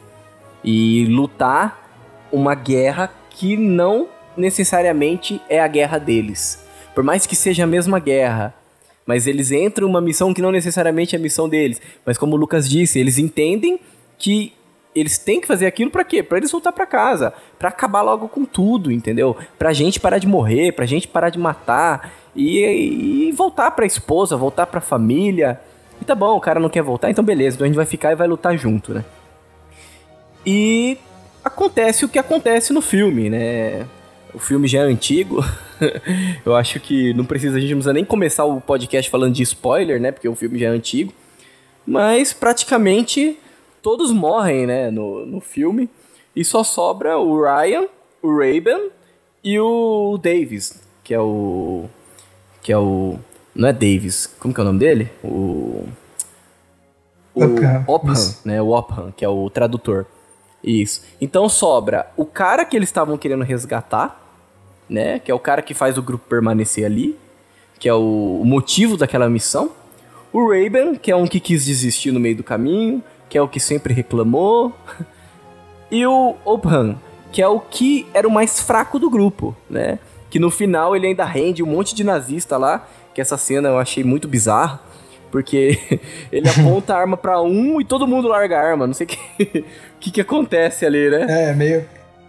[0.64, 1.83] e lutar
[2.32, 6.64] uma guerra que não necessariamente é a guerra deles.
[6.94, 8.54] Por mais que seja a mesma guerra,
[9.06, 11.80] mas eles entram uma missão que não necessariamente é a missão deles.
[12.04, 13.78] Mas como o Lucas disse, eles entendem
[14.18, 14.52] que
[14.94, 16.22] eles têm que fazer aquilo para quê?
[16.22, 19.36] Para eles voltar para casa, para acabar logo com tudo, entendeu?
[19.58, 24.36] Pra gente parar de morrer, pra gente parar de matar e, e voltar pra esposa,
[24.36, 25.60] voltar pra família.
[26.00, 28.12] E tá bom, o cara não quer voltar, então beleza, então a gente vai ficar
[28.12, 29.04] e vai lutar junto, né?
[30.46, 30.96] E
[31.44, 33.86] acontece o que acontece no filme, né?
[34.32, 35.44] O filme já é antigo.
[36.44, 39.42] Eu acho que não precisa, a gente não precisa nem começar o podcast falando de
[39.42, 40.10] spoiler, né?
[40.10, 41.12] Porque o filme já é antigo.
[41.86, 43.38] Mas praticamente
[43.82, 44.90] todos morrem, né?
[44.90, 45.88] No, no filme.
[46.34, 47.86] E só sobra o Ryan,
[48.20, 48.90] o Raven
[49.44, 51.84] e o Davis, que é o.
[52.62, 53.18] Que é o.
[53.54, 55.10] Não é Davis, como que é o nome dele?
[55.22, 55.86] O.
[57.34, 57.42] O
[57.86, 58.14] Opham,
[58.44, 58.62] né?
[58.62, 60.06] O Opham, que é o tradutor.
[60.64, 61.02] Isso.
[61.20, 64.18] Então sobra o cara que eles estavam querendo resgatar,
[64.88, 65.18] né?
[65.18, 67.18] Que é o cara que faz o grupo permanecer ali,
[67.78, 69.70] que é o, motivo daquela missão.
[70.32, 73.48] O Raven, que é um que quis desistir no meio do caminho, que é o
[73.48, 74.72] que sempre reclamou.
[75.90, 76.96] e o Oban,
[77.30, 79.98] que é o que era o mais fraco do grupo, né?
[80.30, 83.78] Que no final ele ainda rende um monte de nazista lá, que essa cena eu
[83.78, 84.80] achei muito bizarra.
[85.34, 88.86] Porque ele aponta a arma para um e todo mundo larga a arma.
[88.86, 89.64] Não sei o que,
[89.98, 91.26] que, que acontece ali, né?
[91.28, 91.84] É, meio.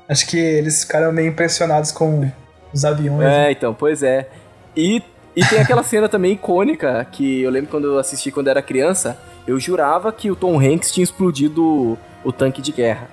[0.10, 2.28] Acho que eles ficaram meio impressionados com
[2.74, 3.22] os aviões.
[3.22, 3.52] É, né?
[3.52, 4.28] então, pois é.
[4.76, 5.04] E,
[5.36, 9.20] e tem aquela cena também icônica que eu lembro quando eu assisti quando era criança.
[9.46, 13.08] Eu jurava que o Tom Hanks tinha explodido o, o tanque de guerra.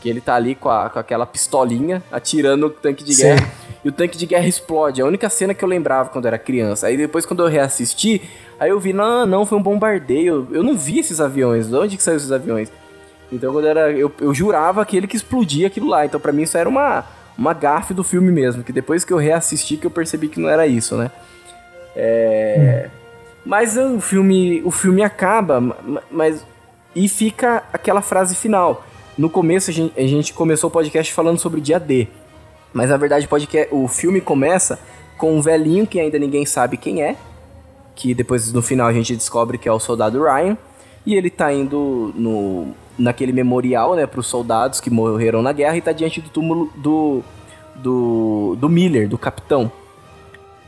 [0.00, 3.22] Que ele tá ali com, a, com aquela pistolinha atirando o tanque de Sim.
[3.24, 3.52] guerra.
[3.86, 5.00] E o tanque de guerra explode.
[5.00, 6.88] É a única cena que eu lembrava quando era criança.
[6.88, 8.20] Aí depois, quando eu reassisti,
[8.58, 10.48] aí eu vi, não, não, foi um bombardeio.
[10.50, 11.68] Eu não vi esses aviões.
[11.68, 12.68] De onde que saiu esses aviões?
[13.30, 13.92] Então, quando era.
[13.92, 16.04] Eu, eu jurava que ele que explodia aquilo lá.
[16.04, 17.04] Então, para mim, isso era uma,
[17.38, 18.64] uma gafe do filme mesmo.
[18.64, 21.08] Que depois que eu reassisti, que eu percebi que não era isso, né?
[21.94, 22.88] É.
[22.88, 22.90] Hum.
[23.44, 25.62] Mas o filme, o filme acaba,
[26.10, 26.44] mas.
[26.92, 28.84] E fica aquela frase final.
[29.16, 32.08] No começo, a gente, a gente começou o podcast falando sobre o dia D.
[32.76, 34.78] Mas na verdade podcast, o filme começa
[35.16, 37.16] com um velhinho que ainda ninguém sabe quem é.
[37.94, 40.58] Que depois no final a gente descobre que é o soldado Ryan.
[41.06, 45.80] E ele tá indo no, naquele memorial, né, pros soldados que morreram na guerra e
[45.80, 47.22] tá diante do túmulo do,
[47.76, 49.72] do, do Miller, do capitão.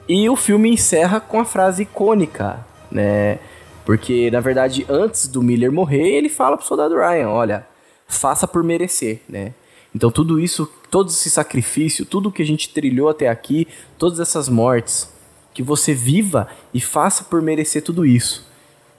[0.09, 3.39] E o filme encerra com a frase icônica, né?
[3.85, 7.67] Porque, na verdade, antes do Miller morrer, ele fala pro soldado Ryan, olha,
[8.07, 9.53] faça por merecer, né?
[9.95, 13.67] Então tudo isso, todo esse sacrifício, tudo que a gente trilhou até aqui,
[13.97, 15.13] todas essas mortes,
[15.53, 18.47] que você viva e faça por merecer tudo isso.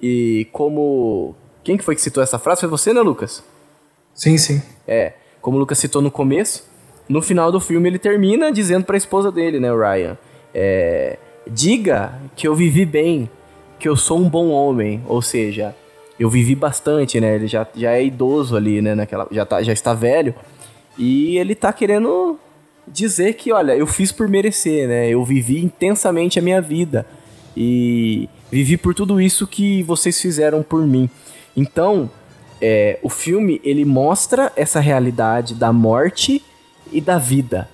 [0.02, 2.62] E como quem que foi que citou essa frase?
[2.62, 3.44] Foi você, né, Lucas?
[4.14, 4.62] Sim, sim.
[4.88, 6.68] É, como o Lucas citou no começo,
[7.08, 10.18] no final do filme ele termina dizendo para a esposa dele, né, o Ryan,
[10.54, 11.18] é,
[11.48, 13.30] diga que eu vivi bem,
[13.80, 15.76] que eu sou um bom homem, ou seja,
[16.20, 17.36] eu vivi bastante, né?
[17.36, 18.94] Ele já, já é idoso ali, né?
[18.94, 20.36] Naquela, já, tá, já está velho.
[21.00, 22.38] E ele tá querendo
[22.86, 25.10] dizer que, olha, eu fiz por merecer, né?
[25.10, 27.06] Eu vivi intensamente a minha vida.
[27.56, 31.10] E vivi por tudo isso que vocês fizeram por mim.
[31.56, 32.12] Então,
[32.62, 36.44] é, o filme, ele mostra essa realidade da morte
[36.92, 37.70] e da vida.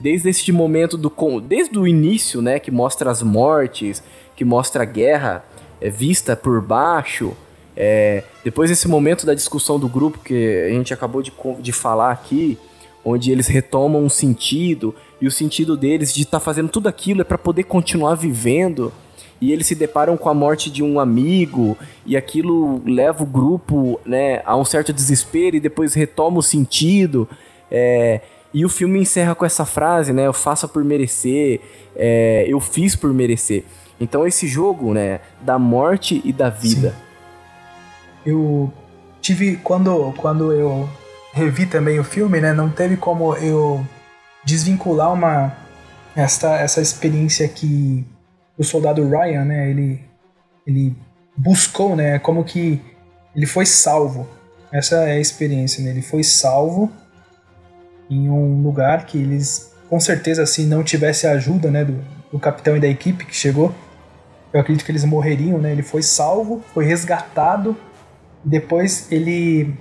[0.00, 1.12] Desde este momento do...
[1.40, 2.58] Desde o início, né?
[2.58, 4.02] Que mostra as mortes,
[4.34, 5.44] que mostra a guerra
[5.78, 7.36] é, vista por baixo
[7.76, 12.10] é, depois desse momento da discussão do grupo que a gente acabou de, de falar
[12.10, 12.58] aqui,
[13.04, 17.22] onde eles retomam um sentido, e o sentido deles de estar tá fazendo tudo aquilo
[17.22, 18.92] é para poder continuar vivendo,
[19.40, 23.98] e eles se deparam com a morte de um amigo, e aquilo leva o grupo
[24.04, 27.28] né, a um certo desespero, e depois retoma o sentido.
[27.70, 28.20] É,
[28.54, 30.26] e o filme encerra com essa frase, né?
[30.26, 31.58] Eu faço por merecer,
[31.96, 33.64] é, eu fiz por merecer.
[33.98, 36.90] Então esse jogo, né, da morte e da vida.
[36.90, 37.11] Sim
[38.24, 38.72] eu
[39.20, 40.88] tive quando quando eu
[41.32, 43.84] revi também o filme, né, não teve como eu
[44.44, 45.56] desvincular uma
[46.14, 48.04] esta essa experiência que
[48.58, 50.00] o soldado Ryan, né, ele
[50.66, 50.96] ele
[51.36, 52.80] buscou, né, como que
[53.34, 54.28] ele foi salvo.
[54.70, 55.90] Essa é a experiência, né?
[55.90, 56.90] Ele foi salvo
[58.08, 62.38] em um lugar que eles com certeza se não tivesse a ajuda, né, do, do
[62.38, 63.74] capitão e da equipe que chegou,
[64.52, 65.72] eu acredito que eles morreriam, né?
[65.72, 67.76] Ele foi salvo, foi resgatado
[68.44, 69.74] depois ele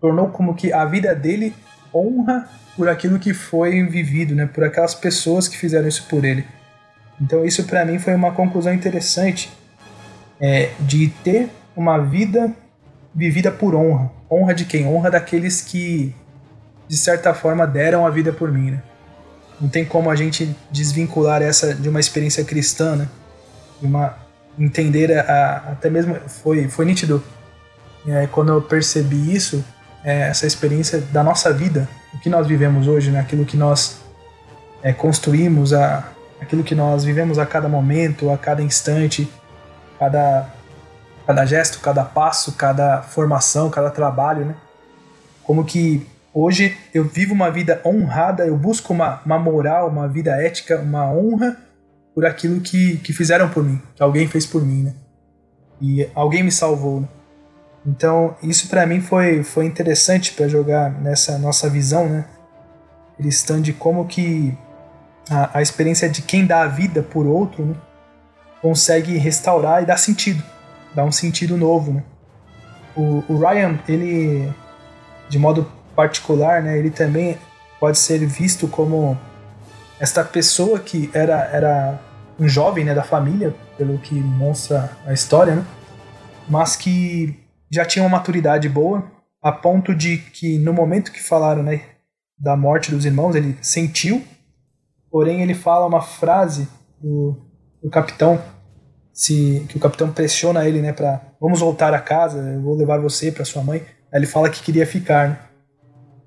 [0.00, 1.54] tornou como que a vida dele
[1.94, 4.46] honra por aquilo que foi vivido, né?
[4.46, 6.44] Por aquelas pessoas que fizeram isso por ele.
[7.20, 9.50] Então isso para mim foi uma conclusão interessante
[10.38, 12.52] é, de ter uma vida
[13.14, 14.10] vivida por honra.
[14.30, 14.86] Honra de quem?
[14.86, 16.14] Honra daqueles que
[16.86, 18.82] de certa forma deram a vida por mim, né?
[19.58, 23.08] Não tem como a gente desvincular essa de uma experiência cristã, né?
[23.80, 24.18] De uma
[24.58, 27.22] entender a, até mesmo foi foi nítido
[28.12, 29.64] aí, quando eu percebi isso,
[30.04, 33.18] é, essa experiência da nossa vida, o que nós vivemos hoje, né?
[33.18, 34.00] aquilo que nós
[34.82, 36.08] é, construímos, a,
[36.40, 39.28] aquilo que nós vivemos a cada momento, a cada instante,
[39.98, 40.48] cada,
[41.26, 44.54] cada gesto, cada passo, cada formação, cada trabalho, né?
[45.42, 50.30] Como que hoje eu vivo uma vida honrada, eu busco uma, uma moral, uma vida
[50.40, 51.56] ética, uma honra
[52.14, 54.94] por aquilo que, que fizeram por mim, que alguém fez por mim, né?
[55.80, 57.08] E alguém me salvou, né?
[57.86, 62.24] Então, isso para mim foi, foi interessante para jogar nessa nossa visão, né?
[63.16, 64.56] Cristã de como que
[65.30, 67.74] a, a experiência de quem dá a vida por outro, né?
[68.60, 70.42] Consegue restaurar e dar sentido,
[70.94, 72.02] dar um sentido novo, né?
[72.96, 74.52] O, o Ryan, ele,
[75.28, 76.76] de modo particular, né?
[76.76, 77.38] Ele também
[77.78, 79.16] pode ser visto como
[80.00, 82.00] esta pessoa que era, era
[82.38, 85.64] um jovem né, da família, pelo que mostra a história, né?
[86.48, 89.10] Mas que já tinha uma maturidade boa,
[89.42, 91.82] a ponto de que no momento que falaram né,
[92.38, 94.22] da morte dos irmãos, ele sentiu,
[95.10, 96.68] porém ele fala uma frase
[97.00, 97.36] do,
[97.82, 98.40] do capitão,
[99.12, 102.98] se, que o capitão pressiona ele né, para vamos voltar a casa, eu vou levar
[102.98, 103.82] você para sua mãe.
[104.12, 105.38] Aí ele fala que queria ficar, né?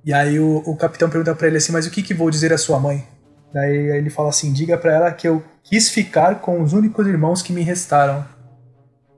[0.04, 2.54] E aí o, o capitão pergunta para ele assim, mas o que, que vou dizer
[2.54, 3.06] à sua mãe?
[3.54, 7.42] Daí ele fala assim, diga para ela que eu quis ficar com os únicos irmãos
[7.42, 8.26] que me restaram.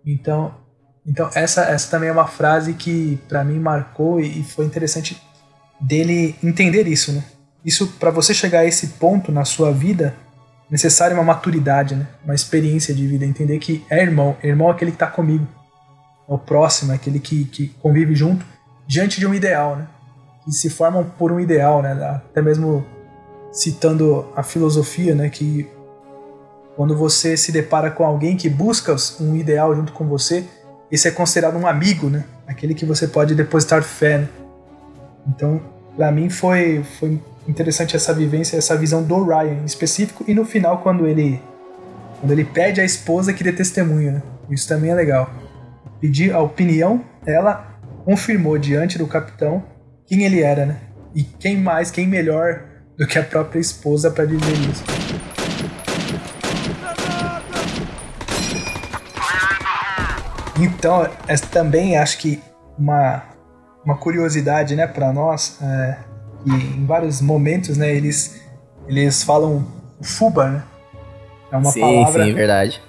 [0.05, 0.55] Então
[1.05, 5.21] então essa, essa também é uma frase que para mim marcou e foi interessante
[5.79, 7.23] dele entender isso, né?
[7.65, 10.15] isso para você chegar a esse ponto na sua vida,
[10.69, 12.07] necessária uma maturidade, né?
[12.23, 15.47] Uma experiência de vida, entender que é irmão, irmão é aquele que tá comigo.
[16.27, 18.45] É o próximo, é aquele que, que convive junto
[18.87, 19.87] diante de um ideal, né?
[20.43, 21.91] Que se formam por um ideal, né?
[21.91, 22.85] Até mesmo
[23.51, 25.69] citando a filosofia, né, que
[26.77, 30.47] quando você se depara com alguém que busca um ideal junto com você,
[30.91, 32.25] esse é considerado um amigo, né?
[32.45, 34.19] Aquele que você pode depositar fé.
[34.19, 34.27] Né?
[35.27, 35.61] Então,
[35.95, 40.45] para mim foi foi interessante essa vivência, essa visão do Ryan em específico e no
[40.45, 41.41] final quando ele
[42.19, 44.21] quando ele pede a esposa que dê testemunho, né?
[44.49, 45.29] Isso também é legal.
[45.99, 49.63] Pedir a opinião, ela confirmou diante do capitão
[50.05, 50.77] quem ele era, né?
[51.15, 52.63] E quem mais, quem melhor
[52.97, 55.00] do que a própria esposa para dizer isso.
[60.61, 62.39] Então, essa também acho que
[62.77, 63.23] uma,
[63.83, 65.97] uma curiosidade, né, para nós, é,
[66.43, 68.39] que em vários momentos, né, eles
[68.87, 69.65] eles falam
[70.01, 70.63] fuba, né?
[71.51, 72.25] É uma sim, palavra.
[72.25, 72.81] Sim, verdade.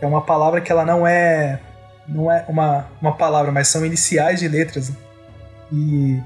[0.00, 1.60] É uma palavra que ela não é
[2.06, 4.92] não é uma, uma palavra, mas são iniciais de letras.
[5.72, 6.20] E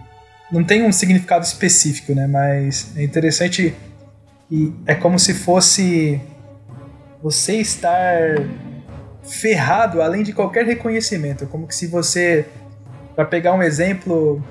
[0.52, 2.26] não tem um significado específico, né?
[2.26, 3.74] Mas é interessante
[4.50, 6.20] e é como se fosse
[7.22, 8.36] você estar
[9.22, 12.46] ferrado além de qualquer reconhecimento, como que se você
[13.14, 14.42] para pegar um exemplo,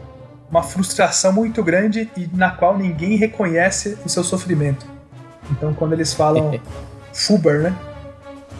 [0.50, 4.86] uma frustração muito grande e na qual ninguém reconhece o seu sofrimento.
[5.52, 6.60] Então quando eles falam
[7.14, 7.76] fubar, né?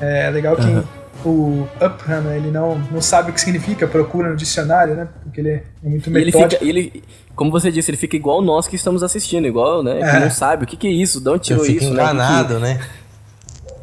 [0.02, 0.84] É legal que uhum
[1.26, 5.08] o Upham, né, ele não, não sabe o que significa, procura no dicionário, né?
[5.24, 6.64] Porque ele é muito metódico.
[6.64, 7.04] Ele fica, ele,
[7.36, 10.00] como você disse, ele fica igual nós que estamos assistindo, igual, né?
[10.00, 10.12] É.
[10.12, 12.76] Que não sabe o que, que é isso, de onde tirou isso, enganado, né?
[12.76, 12.80] Que...
[12.80, 12.90] né?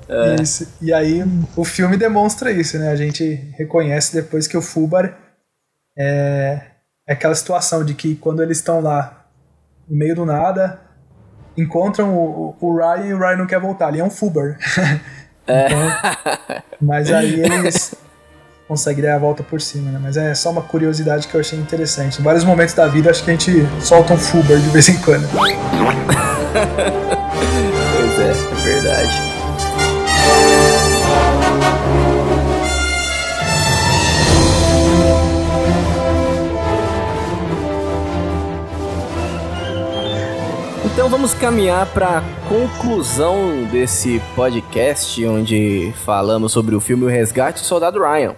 [0.09, 0.43] É.
[0.43, 0.69] Isso.
[0.81, 1.25] E aí
[1.57, 2.91] o filme demonstra isso, né?
[2.91, 3.25] A gente
[3.57, 5.17] reconhece depois que o Fubar
[5.99, 6.61] é,
[7.07, 9.27] é aquela situação de que quando eles estão lá
[9.89, 10.81] no meio do nada,
[11.57, 13.89] encontram o, o Ryan e o Ryan não quer voltar.
[13.89, 14.59] Ele é um Fubar.
[15.49, 15.67] É.
[15.67, 15.79] Então,
[16.81, 17.95] mas aí eles
[18.67, 20.01] conseguem dar a volta por cima, né?
[20.03, 22.21] Mas é só uma curiosidade que eu achei interessante.
[22.21, 25.01] Em vários momentos da vida, acho que a gente solta um Fuber de vez em
[25.03, 25.29] quando.
[25.33, 25.49] pois
[28.19, 29.26] é, é verdade.
[40.97, 47.61] Então vamos caminhar para a conclusão desse podcast onde falamos sobre o filme O Resgate
[47.61, 48.35] do Soldado Ryan,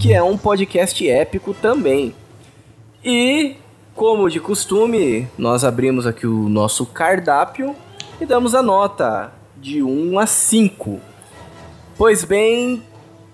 [0.00, 2.12] que é um podcast épico também.
[3.04, 3.54] E,
[3.94, 7.76] como de costume, nós abrimos aqui o nosso cardápio
[8.20, 10.98] e damos a nota de 1 a 5.
[11.96, 12.82] Pois bem,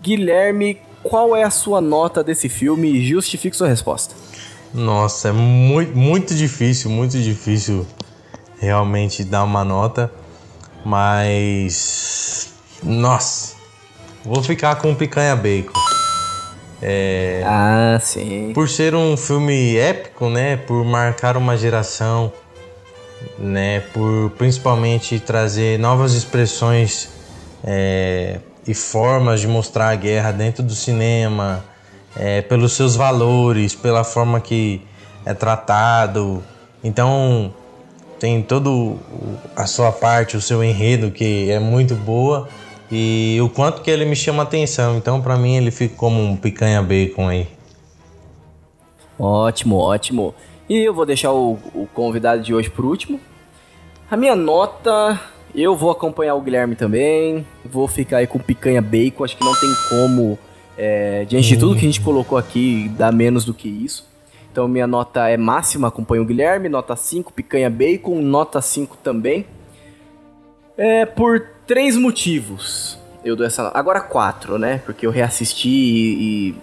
[0.03, 4.15] Guilherme, qual é a sua nota desse filme justifique sua resposta.
[4.75, 7.87] Nossa, é muito, muito difícil, muito difícil
[8.61, 10.13] realmente dar uma nota,
[10.85, 12.53] mas
[12.83, 13.55] nossa,
[14.25, 15.73] vou ficar com Picanha Bacon.
[16.83, 18.53] É, ah, sim.
[18.55, 20.57] Por ser um filme épico, né?
[20.57, 22.33] Por marcar uma geração,
[23.39, 23.81] né?
[23.93, 27.11] Por principalmente trazer novas expressões
[27.63, 31.63] é, e formas de mostrar a guerra dentro do cinema,
[32.17, 34.83] é, pelos seus valores, pela forma que
[35.27, 36.43] é tratado.
[36.83, 37.53] Então,
[38.21, 38.99] tem todo
[39.57, 42.47] a sua parte, o seu enredo que é muito boa
[42.93, 44.99] e o quanto que ele me chama atenção.
[44.99, 47.49] Então, para mim, ele fica como um picanha bacon aí.
[49.19, 50.35] Ótimo, ótimo.
[50.69, 53.19] E eu vou deixar o, o convidado de hoje por último.
[54.11, 55.19] A minha nota,
[55.55, 57.47] eu vou acompanhar o Guilherme também.
[57.65, 59.25] Vou ficar aí com picanha bacon.
[59.25, 60.39] Acho que não tem como,
[60.77, 64.10] é, diante de tudo que a gente colocou aqui, dar menos do que isso.
[64.51, 69.47] Então minha nota é máxima, acompanho o Guilherme, nota 5, picanha bacon, nota 5 também.
[70.77, 72.99] É por três motivos.
[73.25, 74.81] Eu dou essa Agora quatro, né?
[74.85, 76.55] Porque eu reassisti e,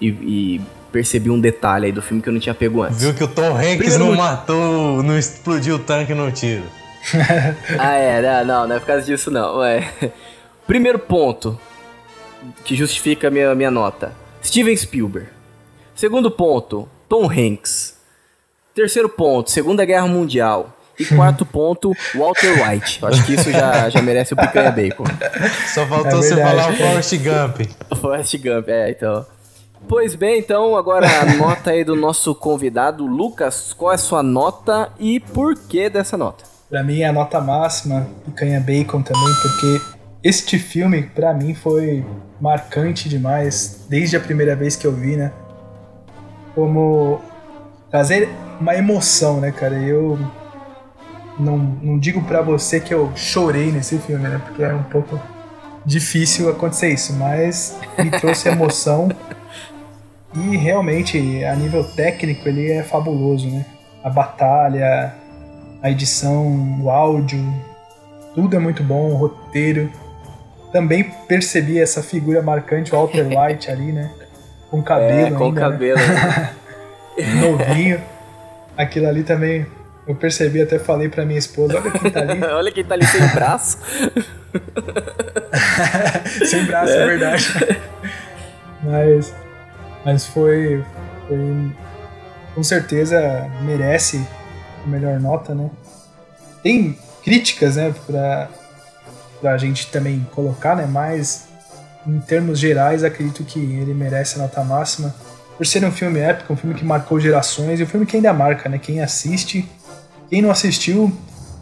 [0.00, 3.02] e, e, percebi um detalhe aí do filme que eu não tinha pego antes.
[3.02, 6.64] Viu que o Tom Hanks Primeiro não matou, não explodiu o tanque no tiro.
[7.78, 9.62] ah, é, não, não, não é por causa disso não.
[9.62, 9.92] É.
[10.66, 11.58] Primeiro ponto
[12.64, 15.28] que justifica a minha, minha nota: Steven Spielberg.
[15.94, 17.96] Segundo ponto, Tom Hanks.
[18.74, 20.72] Terceiro ponto, Segunda Guerra Mundial.
[20.98, 23.00] E quarto ponto, Walter White.
[23.02, 25.04] Eu acho que isso já, já merece o picanha bacon.
[25.74, 27.60] Só faltou é você falar o Forrest Gump.
[28.00, 29.26] Forrest Gump, é, então.
[29.86, 33.74] Pois bem, então, agora a nota aí do nosso convidado, Lucas.
[33.74, 36.44] Qual é a sua nota e por que dessa nota?
[36.68, 39.80] Pra mim é a nota máxima, picanha bacon também, porque
[40.24, 42.04] este filme, pra mim, foi
[42.40, 45.30] marcante demais, desde a primeira vez que eu vi, né?
[46.56, 47.20] Como
[47.90, 49.74] trazer uma emoção, né, cara?
[49.74, 50.18] Eu
[51.38, 54.40] não, não digo para você que eu chorei nesse filme, né?
[54.42, 55.20] Porque é um pouco
[55.84, 59.08] difícil acontecer isso, mas me trouxe emoção.
[60.34, 63.64] e realmente, a nível técnico, ele é fabuloso, né?
[64.02, 65.14] A batalha,
[65.82, 67.38] a edição, o áudio,
[68.34, 69.92] tudo é muito bom, o roteiro.
[70.72, 74.10] Também percebi essa figura marcante, o Walter White ali, né?
[74.70, 75.26] Com cabelo.
[75.26, 75.98] É, com ainda, cabelo.
[75.98, 76.54] Né?
[77.40, 78.00] Novinho.
[78.76, 79.66] Aquilo ali também
[80.06, 82.42] eu percebi, até falei pra minha esposa, olha quem tá ali.
[82.44, 83.78] olha quem tá ali sem braço.
[86.48, 87.48] sem braço, é, é verdade.
[88.82, 89.34] mas,
[90.04, 90.84] mas foi,
[91.26, 91.72] foi.
[92.54, 94.24] Com certeza merece
[94.84, 95.70] a melhor nota, né?
[96.62, 98.48] Tem críticas, né, pra,
[99.40, 100.86] pra gente também colocar, né?
[100.86, 101.48] Mas
[102.06, 105.14] em termos gerais, acredito que ele merece a nota máxima.
[105.56, 108.32] Por ser um filme épico, um filme que marcou gerações e um filme que ainda
[108.32, 108.78] marca, né?
[108.78, 109.66] Quem assiste
[110.28, 111.12] quem não assistiu,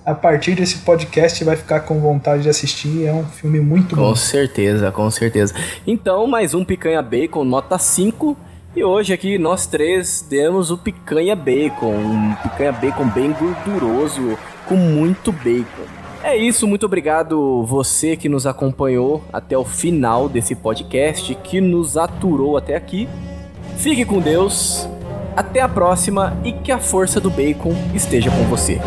[0.07, 3.05] a partir desse podcast vai ficar com vontade de assistir.
[3.07, 4.09] É um filme muito com bom.
[4.09, 5.55] Com certeza, com certeza.
[5.87, 8.37] Então, mais um Picanha Bacon, nota 5.
[8.75, 11.95] E hoje aqui nós três demos o Picanha Bacon.
[11.95, 16.04] Um Picanha Bacon bem gorduroso, com muito bacon.
[16.27, 21.99] É isso, muito obrigado você que nos acompanhou até o final desse podcast, que nos
[21.99, 23.07] aturou até aqui.
[23.77, 24.89] Fique com Deus
[25.37, 28.81] até a próxima e que a força do bacon esteja com você.